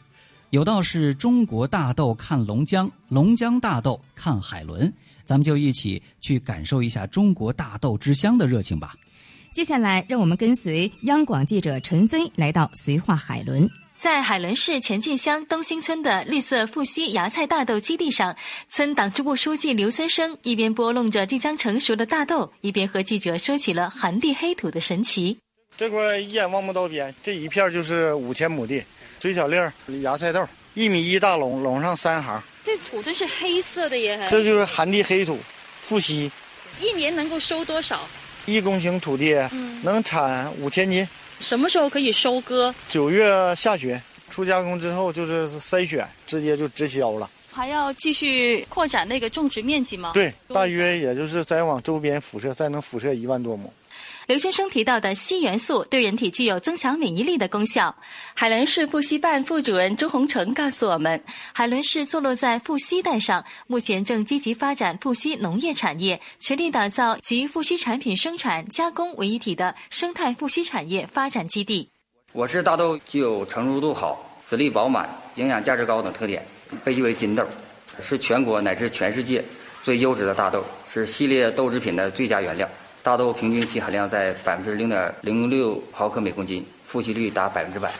[0.51, 4.93] 有道是中国大豆看龙江，龙江大豆看海伦。
[5.25, 8.93] 咱们就一起去感受一下中国大豆之乡的热情吧。
[9.53, 13.69] 接下来，让我们跟随央广记者陈飞来到绥化海伦。
[13.97, 18.35] 在海伦市前进乡东兴村的绿色富硒芽菜大豆基地上，
[18.67, 25.37] 村党支部书记刘村生一边拨弄着即将成熟的大豆，一边和记者说起了寒地黑土的神奇。
[25.77, 28.83] 这块一眼望不到边，这一片就是五千亩地，
[29.19, 32.41] 最小粒儿芽菜豆，一米一大垄，垄上三行。
[32.63, 35.37] 这土都是黑色的耶，这就是寒地黑土，
[35.79, 36.29] 富硒。
[36.79, 38.07] 一年能够收多少？
[38.45, 39.35] 一公顷土地
[39.83, 41.07] 能产五千斤。
[41.39, 42.73] 什么时候可以收割？
[42.89, 47.29] 九月下旬，出加工之后就是筛选，直接就直销了。
[47.51, 50.11] 还要继续扩展那个种植面积吗？
[50.13, 53.73] 对，大约也就是再往周边辐射，再能辐射一万多亩。
[54.27, 57.93] 刘先生提到的硒元素对人体具有增强免疫力的功效。
[58.33, 61.21] 海伦市富硒办副主任周洪成告诉我们，
[61.53, 71.89] 海伦市坐落在富硒带上，目前正积极发展富硒农业产业，全力打造集富硒产品生产加工为一体的生态富硒产业发展基地。
[72.33, 76.45] 我市大豆具有成熟度好、籽粒饱满、营养价值高等特点，
[76.83, 77.45] 被誉为金豆，
[78.01, 79.43] 是全国乃至全世界
[79.83, 82.69] 最优质的大豆，是系列豆制品的最佳原料。
[83.03, 87.91] 大豆平均硒含量在百分之零点零六毫克每公斤，富硒率达百分之百。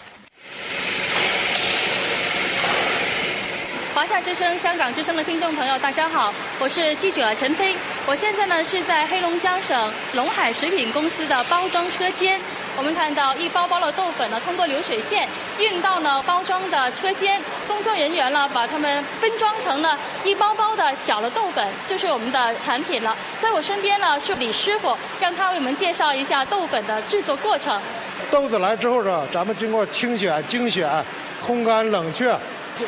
[3.96, 7.76] 华夏之声、香港之声的听众朋友，大家好，我是记者陈飞。
[8.06, 12.40] 我现在呢是在黑龙江省龙海食品公司的包装车间。
[12.78, 15.28] 我们看到一包包的豆粉呢，通过流水线
[15.60, 17.42] 运到呢包装的车间，
[17.82, 23.18] 工工作人员呢，把它们分装成了一包包的小的豆粉，就是我们的产品了。
[23.42, 27.82] 在我身边呢是李师傅，让他为我们介绍一下豆粉的制作过程。
[28.30, 30.88] 豆子来之后呢，咱们经过清选、精选、
[31.44, 32.38] 烘干、冷却，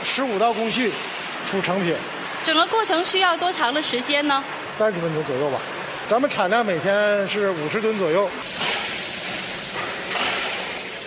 [0.03, 0.91] 十五道工序
[1.49, 1.95] 出成品。
[2.43, 4.43] 整个过程需要多长的时间呢？
[4.67, 5.57] 三十分钟左右吧。
[6.07, 8.29] 咱们产量每天是五十吨左右。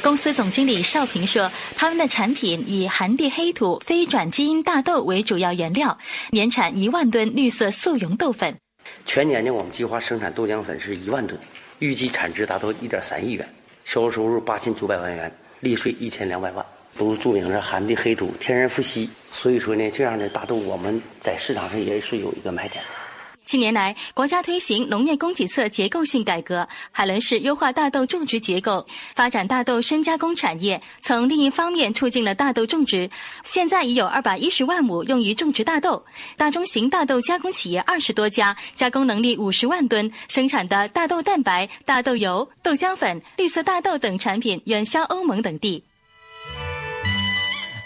[0.07, 5.99] 公司总经理邵平说，他们的产品以寒地黑土非转基因大豆为主要原料，
[6.31, 8.57] 年产一万吨绿色速溶豆粉。
[9.05, 11.37] 全年呢，我们计划生产豆浆粉是一万吨，
[11.81, 13.45] 预计产值达到一点三亿元，
[13.85, 16.65] 销售收入八千九百万元，利税一千两百万。
[16.97, 22.81] 都注明了寒地黑土，天然富硒，所以说呢，这样的大豆我们在市场上也是有一个卖点。
[23.47, 28.85] 近年来，国家推行农业供给侧结构性改革，海伦市优化大豆种植结构，
[29.15, 30.83] 发展大豆深加工产业。
[31.01, 33.09] 从另一方面，促进了大豆种植。
[33.45, 36.05] 现在已有二百一十万亩用于种植大豆。
[36.37, 45.85] 大中型大豆加工企业二十多家，加工能力五十万吨，生产的大豆蛋白、大豆油、豆浆粉、绿色大豆等产品远销欧盟等地。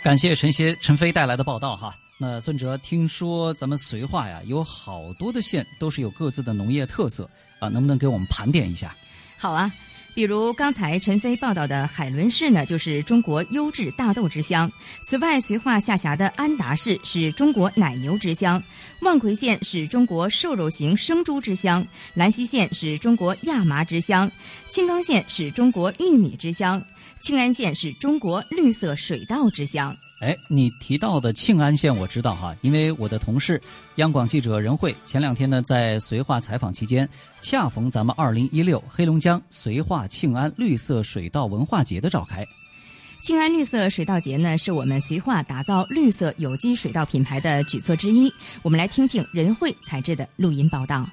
[0.03, 1.93] 感谢陈协陈飞带来的报道哈。
[2.23, 7.27] 那孙哲，听说咱们绥化呀，有好多的县都是有各自的农业特色
[7.59, 8.95] 啊，能不能给我们盘点一下？
[9.39, 9.73] 好啊，
[10.15, 14.71] 比如刚才陈飞报道的海伦市呢，就是中国优质大豆之乡。
[15.03, 18.63] 此外，绥化下辖的安达市是中国奶牛之乡，
[19.01, 24.31] 望奎县是中国瘦肉型生猪之乡，兰溪县是中国亚麻之乡，
[24.69, 26.85] 青冈县是中国玉米之乡，
[27.19, 29.97] 庆安县是中国绿色水稻之乡。
[30.21, 33.59] 哎，你提到的庆安县我知道哈，因为我的同事
[33.95, 37.09] 央广记者任慧前两天呢在绥化采访期间，
[37.41, 42.47] 恰逢咱们二零一六黑龙江绥化庆安绿色水稻文化节的召开。
[43.23, 48.31] 庆安绿色水稻节呢，是我们绥化打造绿色有机水稻品牌的举措之一。
[48.63, 51.09] 我们来听听任慧采制的录音报道。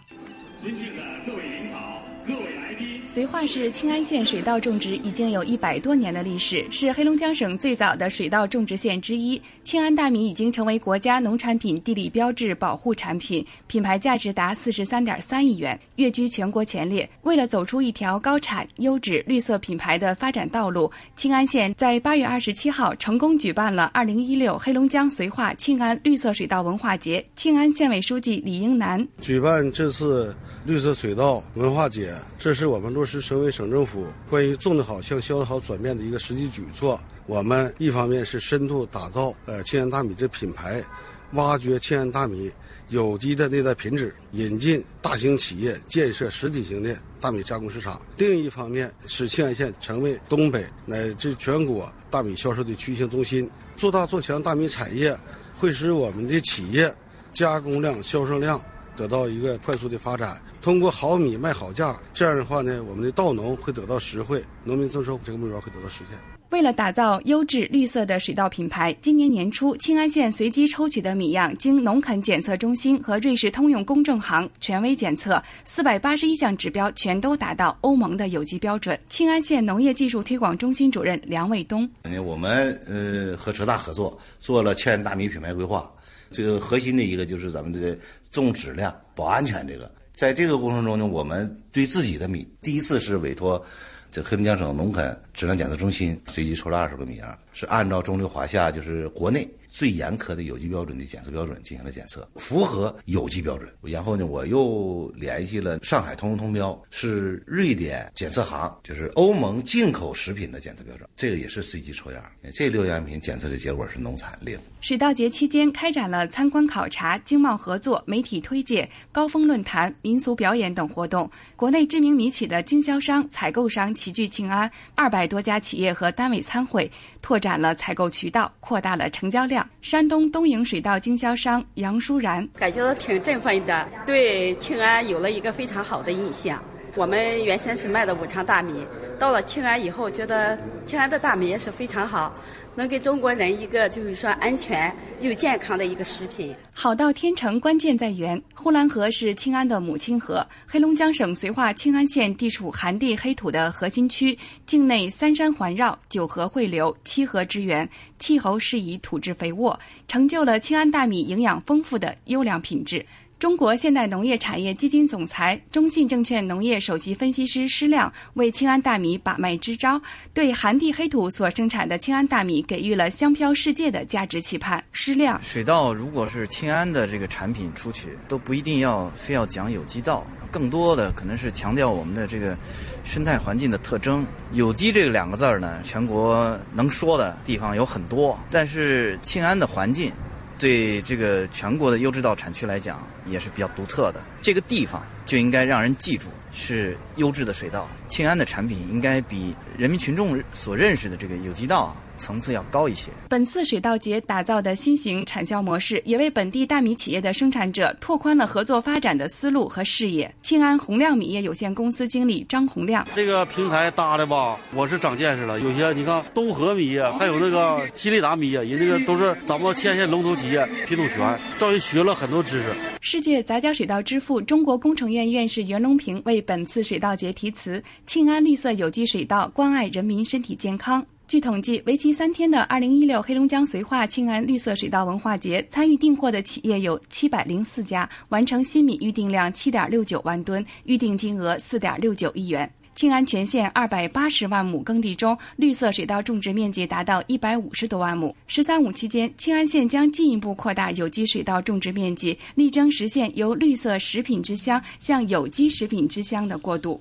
[3.18, 9.41] 绥化市庆安县水稻种植已经有一百多年的历史，是黑龙江省最早的水稻种植县之一。
[9.63, 17.09] 庆安大米已经成为国家农产品地理标志保护产品，品牌价值达四十三点三亿元，跃居全国前列。
[17.24, 27.26] 为了走出一条高产、优质、绿色品牌的发展道路，庆安县在八月二十七号成功举办了二零一六黑龙江绥化庆安绿色水稻文化节。
[27.36, 30.36] 庆安县委书记李英南举办这次
[30.68, 36.99] 绿色水稻文化节，这是我们落是省委省政府关于种得好向销得好转变的一个实际举措。
[37.26, 40.84] 我们一方面是深度打造呃庆安大米这品牌，
[41.32, 42.51] 挖掘庆安大米
[42.89, 53.49] 有机的内在品质，引进大型企业，建设实体型的大米加工市场；另一方面，使庆安县成为东北乃至全国大米销售的区域性中心。
[53.76, 55.18] 做大做强大米产业，
[55.60, 56.93] 会使我们的企业
[57.34, 58.62] 加工量、销售量。
[58.98, 66.18] 得到一个快速的发展，通过好米卖好价，这样的话呢，我们的稻农会得到实惠，农民增收这个目标会得到实现。
[66.50, 78.98] 为了打造优质绿色的水稻品牌，今年年初，庆安县随机抽取的米样经农垦检测中心和瑞士通用公证行权威检测，四百八十一项指标全都达到欧盟的有机标准。
[79.10, 81.88] 庆安县农业技术推广中心主任梁卫东：
[82.26, 85.91] 我们呃和浙大合作做了庆安大米品牌规划。
[86.32, 87.98] 这个核心的一个就是咱们的
[88.32, 89.68] 重质量、保安全。
[89.68, 93.64] 这个在这个过程中呢，我们对自己的米第一次是委托
[94.10, 99.48] 这黑龙江省农垦质量检测中心随机抽了二十个米样，是按照中绿华夏就是国内
[99.78, 103.72] 最严苛的有机标准的检测标准进行了检测，符合有机标准。
[103.84, 112.24] 然后呢，我又联系了上海通用通标，是瑞典检测行，就是欧盟进口食品的检测标准，这个也是随机抽样。
[112.56, 114.58] 这六样品检测的结果是农产零。
[114.82, 121.30] 水稻节期间开展了参观考察、经贸合作、媒体推介、高峰论坛、民俗表演等活动。
[121.56, 126.90] 国内知名米企的经销商、采购商齐聚庆安，二百多家企业和单位参会，
[127.22, 129.66] 拓展了采购渠道，扩大了成交量。
[129.82, 136.63] 山东东营水稻经销商杨淑然感觉到挺振奋的，对庆安有了一个非常好的印象。
[136.98, 138.74] 我们原先是卖的五常大米，
[139.20, 142.34] 到了庆安以后，觉得庆安的大米也是非常好。
[142.74, 144.91] 能给中国人一个就是说安全
[145.22, 146.56] 又健康的一个食品。
[146.74, 148.41] 好到天成，关键在源。
[148.56, 154.36] 呼兰河是庆安的母亲河，黑龙江省绥化庆安县地处寒地黑土的核心区，
[154.66, 157.88] 境内三山环绕，九河汇流，七河之源，
[158.18, 163.06] 气候适宜，土质肥沃，成就了庆安大米营养丰富的优良品质。
[163.40, 170.02] 中国现代农业产业基金总裁、中信证券农业首席分析师施亮为庆安大米把脉支招，
[170.34, 174.84] 对寒地黑土所生产的庆安大米给予了香飘世界的价值期盼。
[174.92, 182.58] 施亮，水稻如果是庆安的这个产品出去，都不一定要非要讲有机稻，更多的可能是强调我们的这个
[183.04, 184.26] 生态环境的特征。
[184.54, 190.12] 有机这个两个字儿呢，全国能说的地方有很多，但是庆安的环境。
[190.60, 194.22] 对这个全国的优质稻产区来讲，也是比较独特的。
[194.41, 197.88] 这个地方就应该让人记住是优质的水稻。
[198.10, 201.95] 庆安的产品应该比人民群众所认识的这个有机稻。
[202.18, 203.11] 层次要高一些。
[203.30, 210.34] 本次水稻节打造的新型产销模式，也为本地大米企业的生产者拓宽了合作发展的思路和视野。
[210.41, 215.59] 庆安宏亮米业有限公司经理张洪亮，这个平台搭的吧，我是长见识了。
[215.59, 221.20] 有些你看东河米业，还有那个吉利达米业，人这个都是咱们千县龙头企业，品种全，
[221.59, 222.74] 让人学了很多知识。
[223.01, 242.72] 世界杂交水稻之父、中国工程院院士袁隆平为本次水稻节题词：“庆安绿色有机水稻，关爱人民身体健康。”据统计，为期三天的2016黑龙江绥化庆安绿色水稻文化节，参与订货的企业有704家，完成新米预订量7.69万吨，预订金额4.69亿元。
[242.96, 248.34] 庆安全县280万亩耕地中，绿色水稻种植面积达到150多万亩。
[248.48, 257.00] “十三五”期间，庆安县将进一步扩大有机水稻种植面积，力争实现由绿色食品之乡向有机食品之乡的过渡。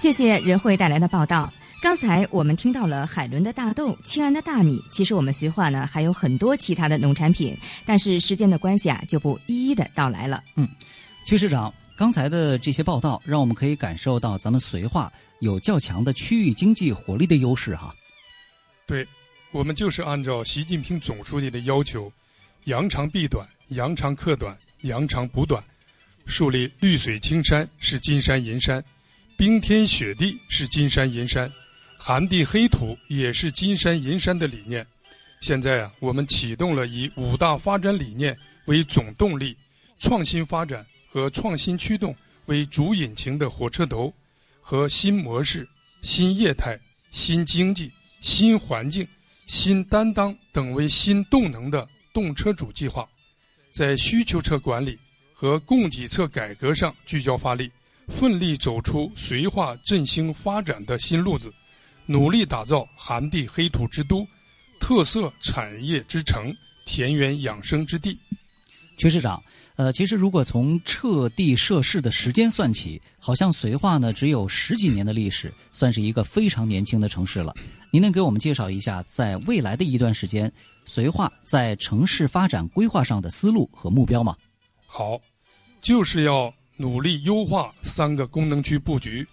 [0.00, 1.52] 谢谢任慧带来的报道。
[1.82, 10.42] 刚才我们听到了海伦的大豆、庆安的大米，其实我们绥化呢还有很多其他的农产品，但是时间的关系啊，就不一一的道来了。
[10.56, 10.66] 嗯，
[11.26, 17.94] 曲市长，刚才的这些报道，让我们可以感受到咱们绥化有较强的区域经济活力的优势哈。
[18.86, 19.06] 对，
[19.52, 22.10] 我们就是按照习近平总书记的要求，
[22.64, 25.62] 扬长避短，扬长克短，扬长补短，
[26.24, 28.82] 树立绿水青山是金山银山。
[29.40, 31.50] 冰天雪地是金山银山，
[31.96, 34.86] 寒地黑土也是金山银山的理念。
[35.40, 38.36] 现在啊，我们启动了以五大发展理念
[38.66, 39.56] 为总动力，
[39.98, 42.14] 创新发展和创新驱动
[42.48, 44.12] 为主引擎的火车头，
[44.60, 45.66] 和新模式、
[46.02, 46.78] 新业态、
[47.10, 49.08] 新经济、新环境、
[49.46, 53.08] 新担当等为新动能的动车主计划，
[53.72, 54.98] 在需求侧管理
[55.32, 57.72] 和供给侧改革上聚焦发力。
[58.10, 61.50] 奋力走出绥化振兴发展的新路子，
[62.04, 64.26] 努力打造寒地黑土之都、
[64.78, 66.54] 特色产业之城、
[66.84, 68.18] 田园养生之地。
[68.98, 69.42] 曲市长，
[69.76, 77.54] 呃，其实如果从撤地设市的时间算起，好像绥化呢只有十几年的历史，算是一个非常年轻的城市了。
[77.90, 80.52] 您能给我们介绍一下，在未来的一段时间，
[80.86, 84.36] 绥化在城市发展规划上的思路和目标吗？
[84.84, 85.18] 好，
[85.80, 86.52] 就是要。
[86.80, 89.26] 努力优化三个功能区布局，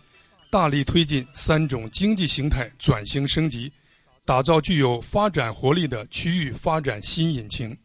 [0.49, 3.71] 大力推进三种经济形态转型升级，
[4.25, 7.75] 打造具有发展活力的区域发展新引擎。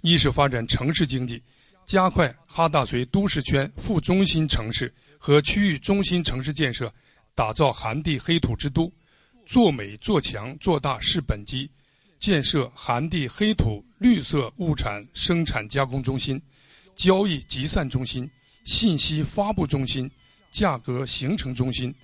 [0.00, 1.40] 一是发展城市经济，
[1.86, 6.92] 加快哈大绥都市圈副中心城市和区域中心城市建设，
[7.36, 8.92] 打造寒地黑土之都，
[9.46, 11.70] 做美做强做大是本基，
[12.18, 16.42] 建设寒地黑土绿色物产生产加工中心、
[16.96, 18.28] 交易集散中心。
[18.64, 20.10] 信息发布中心、
[20.50, 21.94] 价格形成中心、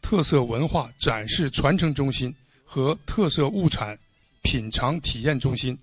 [0.00, 2.34] 特色文化展示传承中心
[2.64, 3.96] 和特色物产
[4.42, 5.76] 品尝体验中心；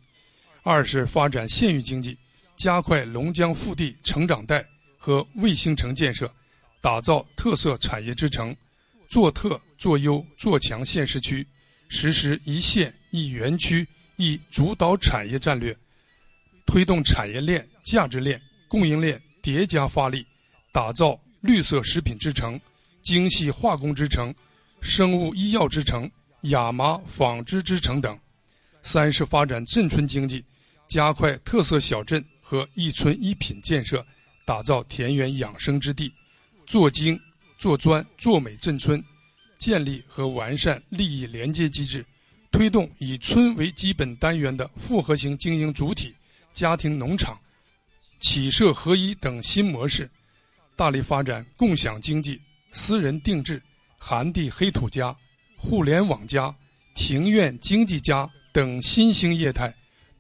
[0.64, 2.18] 二是发展县域经济，
[2.56, 4.66] 加快龙江腹地成长带
[4.98, 6.34] 和卫星城建设，
[6.82, 8.56] 打造特色产业之城，
[9.10, 11.46] 做特做优做强县市区，
[11.90, 15.76] 实施一县一园区一主导产业战略，
[16.66, 19.22] 推动产业链、价值链、供应链。
[19.44, 20.26] 叠加发力，
[20.72, 22.60] 打造绿色食品之城、
[23.02, 24.34] 精细化工之城、
[24.82, 26.10] 生物医药之城、
[26.44, 28.18] 亚麻纺织之城等。
[28.82, 30.44] 三是发展镇村经济，
[30.88, 34.06] 加快特色小镇和一村一品建设，
[34.46, 36.10] 打造田园养生之地，
[36.66, 37.20] 做精、
[37.58, 39.04] 做专、做美镇村，
[39.58, 42.06] 建立和完善利益连接机制，
[42.50, 46.16] 推动以村为基本单元的复合型经营主体
[46.54, 47.38] 家庭农场。
[48.24, 50.10] 企社合一等新模式，
[50.78, 52.40] 大力发展共享经济、
[52.72, 53.62] 私人定制、
[53.98, 55.14] 寒地黑土家、
[55.58, 56.56] 互联网加、
[56.96, 59.72] 庭院经济家等新兴业态，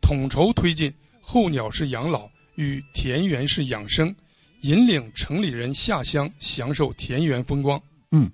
[0.02, 4.14] 统筹推进候鸟式养老与田园式养生，
[4.64, 7.82] 引领城里人下乡享受田园风光。
[8.12, 8.30] 嗯，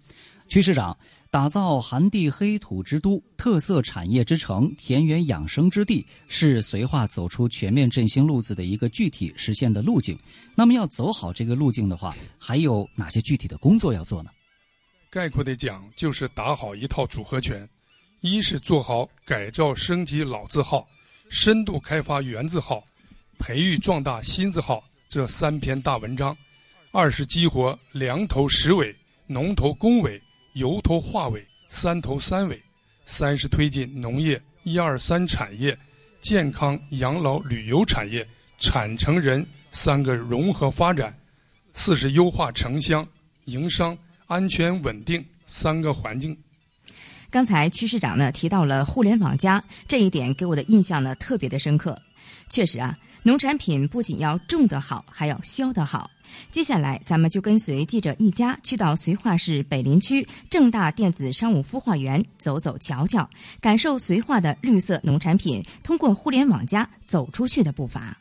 [0.47, 0.97] 曲市长，
[1.32, 10.17] 打造寒地黑土之都、特色产业之城、田园养生之地，是绥化走出全面振兴路子的一个具体实现的路径。
[10.55, 14.32] 那么，要走好这个路径的话，还有哪些具体的工作要做呢？
[15.11, 17.69] 概括的讲，就是打好一套组合拳：
[18.21, 20.88] 一是做好改造升级老字号，
[21.30, 22.84] 深度开发原字号，
[23.38, 26.34] 培育壮大新字号这三篇大文章；
[26.91, 28.95] 二是激活粮头实尾、
[29.27, 30.19] 农头工尾。
[30.54, 32.56] 由头化尾，三头三尾；
[33.06, 35.78] 三是推进农业一二三产业、
[36.22, 38.28] 健康养老旅游产业、
[38.58, 41.12] 产城人三个融合发展；
[41.74, 43.08] 四是优化城乡
[43.45, 43.97] 营商
[44.28, 46.38] 安全稳定三个环境。
[47.32, 52.00] 刚才区市长呢提到了“互联网加”这一点，给我的印象呢特别的深刻。
[52.50, 56.10] 确实啊，农产品不仅要种得好，还要销得好。
[56.51, 63.30] 接下来，咱们就跟随记者一家去到绥化市北林区正大电子商务孵化园走走瞧瞧，
[63.61, 68.17] 感受绥化的绿色农产品通过互联网加走出去的步伐。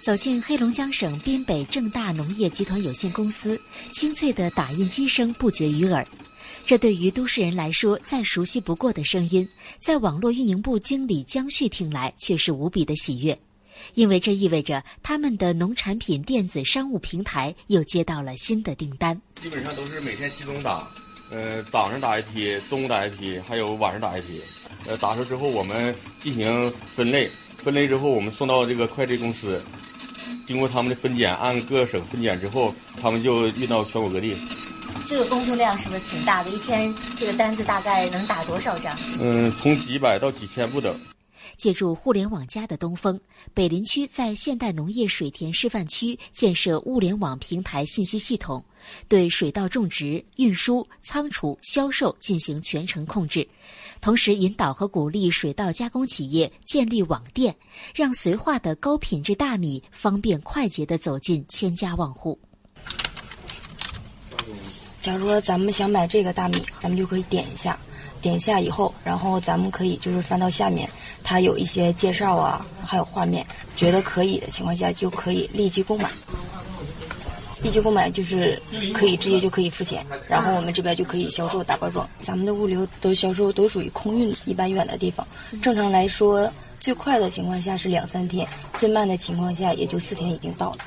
[0.00, 3.60] 走进黑龙江省滨北正大农业集团有限公司，
[3.92, 6.06] 清脆的打印机声不绝于耳。
[6.64, 9.46] 这对于都市人来说再熟悉不过的声音，
[9.78, 13.38] 在网络运营部经理江旭听来却是无比的喜悦。
[13.94, 19.20] 因为这意味着他们的农产品电子商务平台又接到了新的订单。
[19.40, 20.88] 基本上都是每天集中打，
[21.30, 24.40] 呃，早上打一批，中午打一批，还有晚上打一批。
[24.86, 29.62] 呃，打出之后我们进行分类，分类之后我们送到这个快递公司，
[30.46, 34.36] 经过他们的分拣，按各省分拣之后，他们就运到全国各地。
[35.06, 36.50] 这个工作量是不是挺大的？
[36.50, 38.96] 一天这个单子大概能打多少张？
[39.20, 40.94] 嗯，从几百到几千不等。
[41.58, 43.20] 借助互联网加的东风，
[43.52, 48.64] 北林区在现代农业水田示范区建设物联网平台信息系统，
[49.08, 53.46] 对水稻种植、运输、仓储、销售进行全程控制，
[54.00, 57.54] 同时引导和鼓励水稻加工企业建立网店，
[57.92, 62.38] 让绥化的高品质大米方便快捷地走进千家万户。
[65.00, 67.78] 假如说咱们想买这个大米，咱们就可以点一下。
[68.20, 70.88] 点下以后，然后咱们可以就是翻到下面，
[71.22, 73.46] 它有一些介绍啊，还有画面，
[73.76, 76.10] 觉得可以的情况下就可以立即购买。
[77.60, 78.60] 立即购买就是
[78.94, 82.08] 可以直接就可以付钱，然后我们这边就可以销售打包装。
[82.22, 85.26] 咱们的物流都销售都属于空运，一般远的地方，
[85.60, 86.48] 正常来说
[86.78, 88.46] 最快的情况下是两三天，
[88.76, 90.78] 最慢的情况下也就四天已经到了。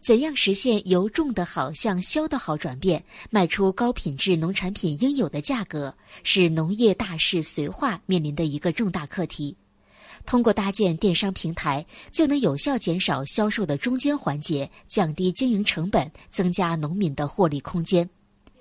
[0.00, 9.54] 怎样实现由种的好向销的好转变，卖出高品质农产品应有的价格，是农业大市绥化面临的一个重大课题。
[10.24, 18.08] 通过搭建电商平台，就能有效减少销售的中间环节，降低经营成本，增加农民的获利空间。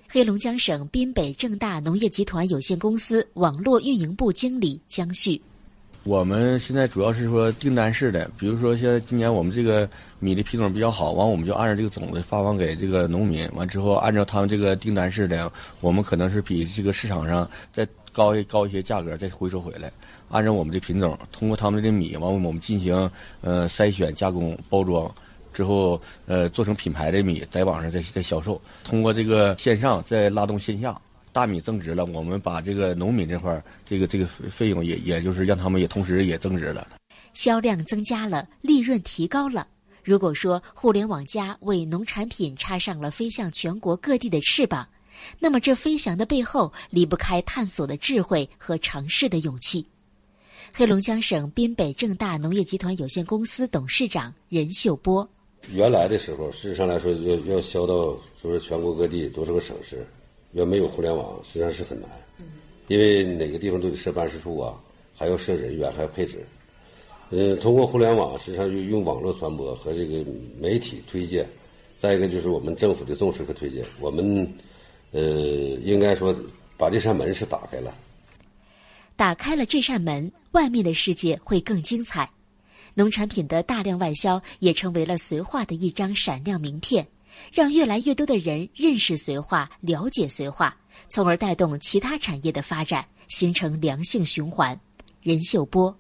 [0.08, 5.42] 黑龙江省滨北正大农业集团有限公司网络运营部经理江旭。
[6.04, 9.88] 我们现在主要是说订单式的，比如说现在今年我们这个
[10.20, 19.92] 米的品种比较好，完我们就按照这个种子发放给这个农民，完之后按照他们这个订单式的，我们可能是比这个市场上再高一高一些价格再回收回来，
[20.30, 22.96] 按照我们的品种，通过他们的米，完我们进行
[23.42, 25.14] 呃筛选、加工、包装
[25.54, 31.00] 之后，呃做成品牌的米，在网上再再销售，通过这个线上再拉动线下。
[31.32, 36.88] 大米增值了，我们把这个农民这块儿，这个这个费用也也就是让他们也同时也增值了，
[37.34, 39.68] 销量增加了，利润提高了。
[40.04, 44.88] 如果说互联网加为农产品插上了飞向全国各地的翅膀，
[45.38, 49.86] 那么这飞翔的背后离不开探索的智慧和尝试的勇气。
[50.74, 55.28] 黑龙江省滨北正大农业集团有限公司董事长任秀波：
[55.74, 60.08] 原来的时候，事实上来说，要要销到就是全国各地多少个省市。
[60.54, 62.10] 要没有互联网，实际上是很难，
[62.88, 64.74] 因为哪个地方都得设办事处啊，
[65.16, 66.46] 还要设人员，还要配置。
[67.30, 70.26] 嗯，通过互联网，实际上用用网络传播和这个
[70.58, 71.48] 媒体推荐，
[71.96, 74.52] 再一个就是我们政府的重视和推荐，我们
[75.12, 75.22] 呃
[75.84, 76.36] 应该说
[76.78, 77.94] 把这扇门是打开了。
[79.16, 82.28] 打开了这扇门，外面的世界会更精彩。
[82.96, 87.08] 农产品的大量外销也成为了绥化的一张闪亮名片。
[87.52, 90.76] 让越来越多的人认识绥化、了解绥化，
[91.08, 94.80] 从而带动其他产业的发展，形成良性循环。
[95.22, 95.94] 任秀波，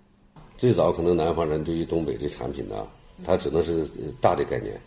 [0.58, 2.88] 最早可能南方人对于东北的产品呢，
[3.24, 3.86] 他只能是
[4.22, 4.80] 大的概念，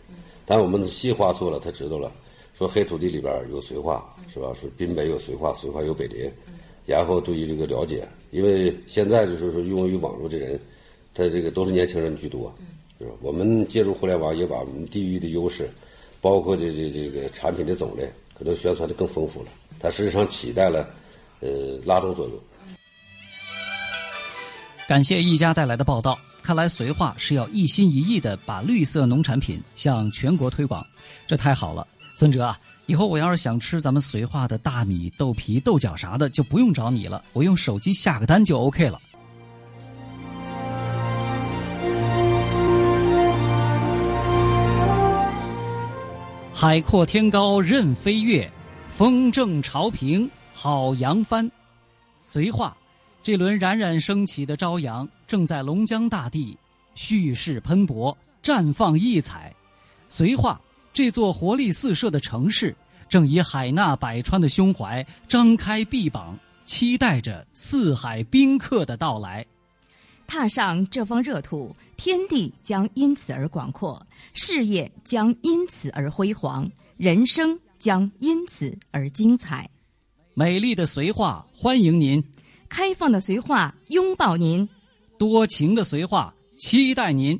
[0.43, 2.11] 但我们细化做了，他知道了，
[2.57, 4.51] 说黑土地里边有绥化，是吧？
[4.59, 6.31] 是滨北有绥化，绥化有北林，
[6.87, 10.59] 然后对于这个了解，因为现在就是说用于网络的人，
[11.13, 12.51] 他这个都是年轻人居多，
[12.97, 13.11] 是吧？
[13.21, 15.69] 我们借助互联网，也把我们地域的优势。
[16.23, 19.49] 包括这这这个产品的种类，可能宣传的更丰富了。
[19.77, 20.87] 它实际上起到了
[21.41, 21.49] 呃
[21.83, 22.39] 拉动作用。
[24.87, 26.17] 感谢一家带来的报道。
[26.41, 30.85] 看来绥化是要一心一意的把绿色农产品向全国推广，
[31.27, 31.85] 这太好了。
[32.15, 39.01] 孙哲啊，以后我要是想吃咱们绥化的大米、豆皮、豆角啥的，就不用找你了，我用手机下个单就 OK 了。
[46.55, 48.49] 海阔天高任飞跃，
[48.87, 51.49] 风正潮平好扬帆。
[52.23, 52.77] 绥化，
[53.23, 56.55] 这轮冉冉升起的朝阳，正在龙江大地
[56.93, 59.51] 蓄势喷薄，绽放异彩。
[60.07, 60.61] 绥化
[60.93, 62.73] 这座活力四射的城市，
[63.09, 69.43] 正以海纳百川的胸怀张开臂膀，期待着四海宾客的到来。
[70.27, 79.69] 踏上这方热土，天地将因此而广阔，事业将因此而辉煌，人生将因此而精彩。
[80.33, 82.21] 美丽的绥化欢迎您，
[82.67, 84.67] 开放的绥化拥抱您，
[85.17, 87.39] 多情的绥化期待您。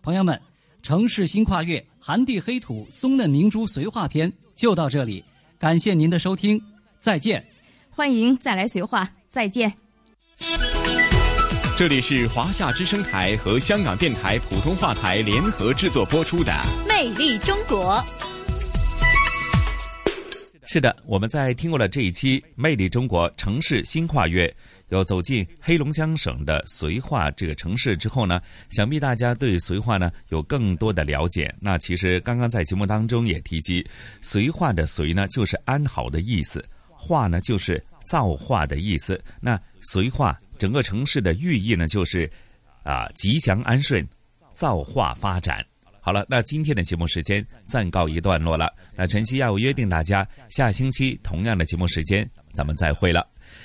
[0.00, 0.40] 朋友们，
[0.80, 5.22] 城市新跨越，寒地黑土，松嫩明珠绥化篇就到这里，
[5.58, 6.58] 感谢您的收听，
[6.98, 7.46] 再见。
[7.90, 9.70] 欢迎再来绥化，再见。
[11.78, 16.50] 这里是华夏之声台和香港电台普通话台联合制作播出的
[16.88, 17.94] 《魅力中国》。
[20.64, 24.44] 是的，我们在听过了这一期《魅力中国城市新跨越》，
[24.88, 31.54] 又走进黑龙江省的绥化这个城市之后呢，想必大家对绥化呢有更多的了解。
[31.60, 33.88] 那其实刚刚在节目当中也提及，
[34.20, 36.60] 绥化的“绥”呢就是安好的意思
[36.90, 39.22] ，“化”呢就是造化的意思。
[39.40, 40.36] 那绥化。
[40.58, 42.30] 整个城市的寓意呢，就是
[42.82, 44.06] 啊吉祥安顺、
[44.54, 45.64] 造化发展。
[46.00, 48.72] 好了，那今天的节目时间暂告一段落了。
[48.94, 53.26] 那晨曦要约定大家，下星期同样的节目时间，咱们再会了。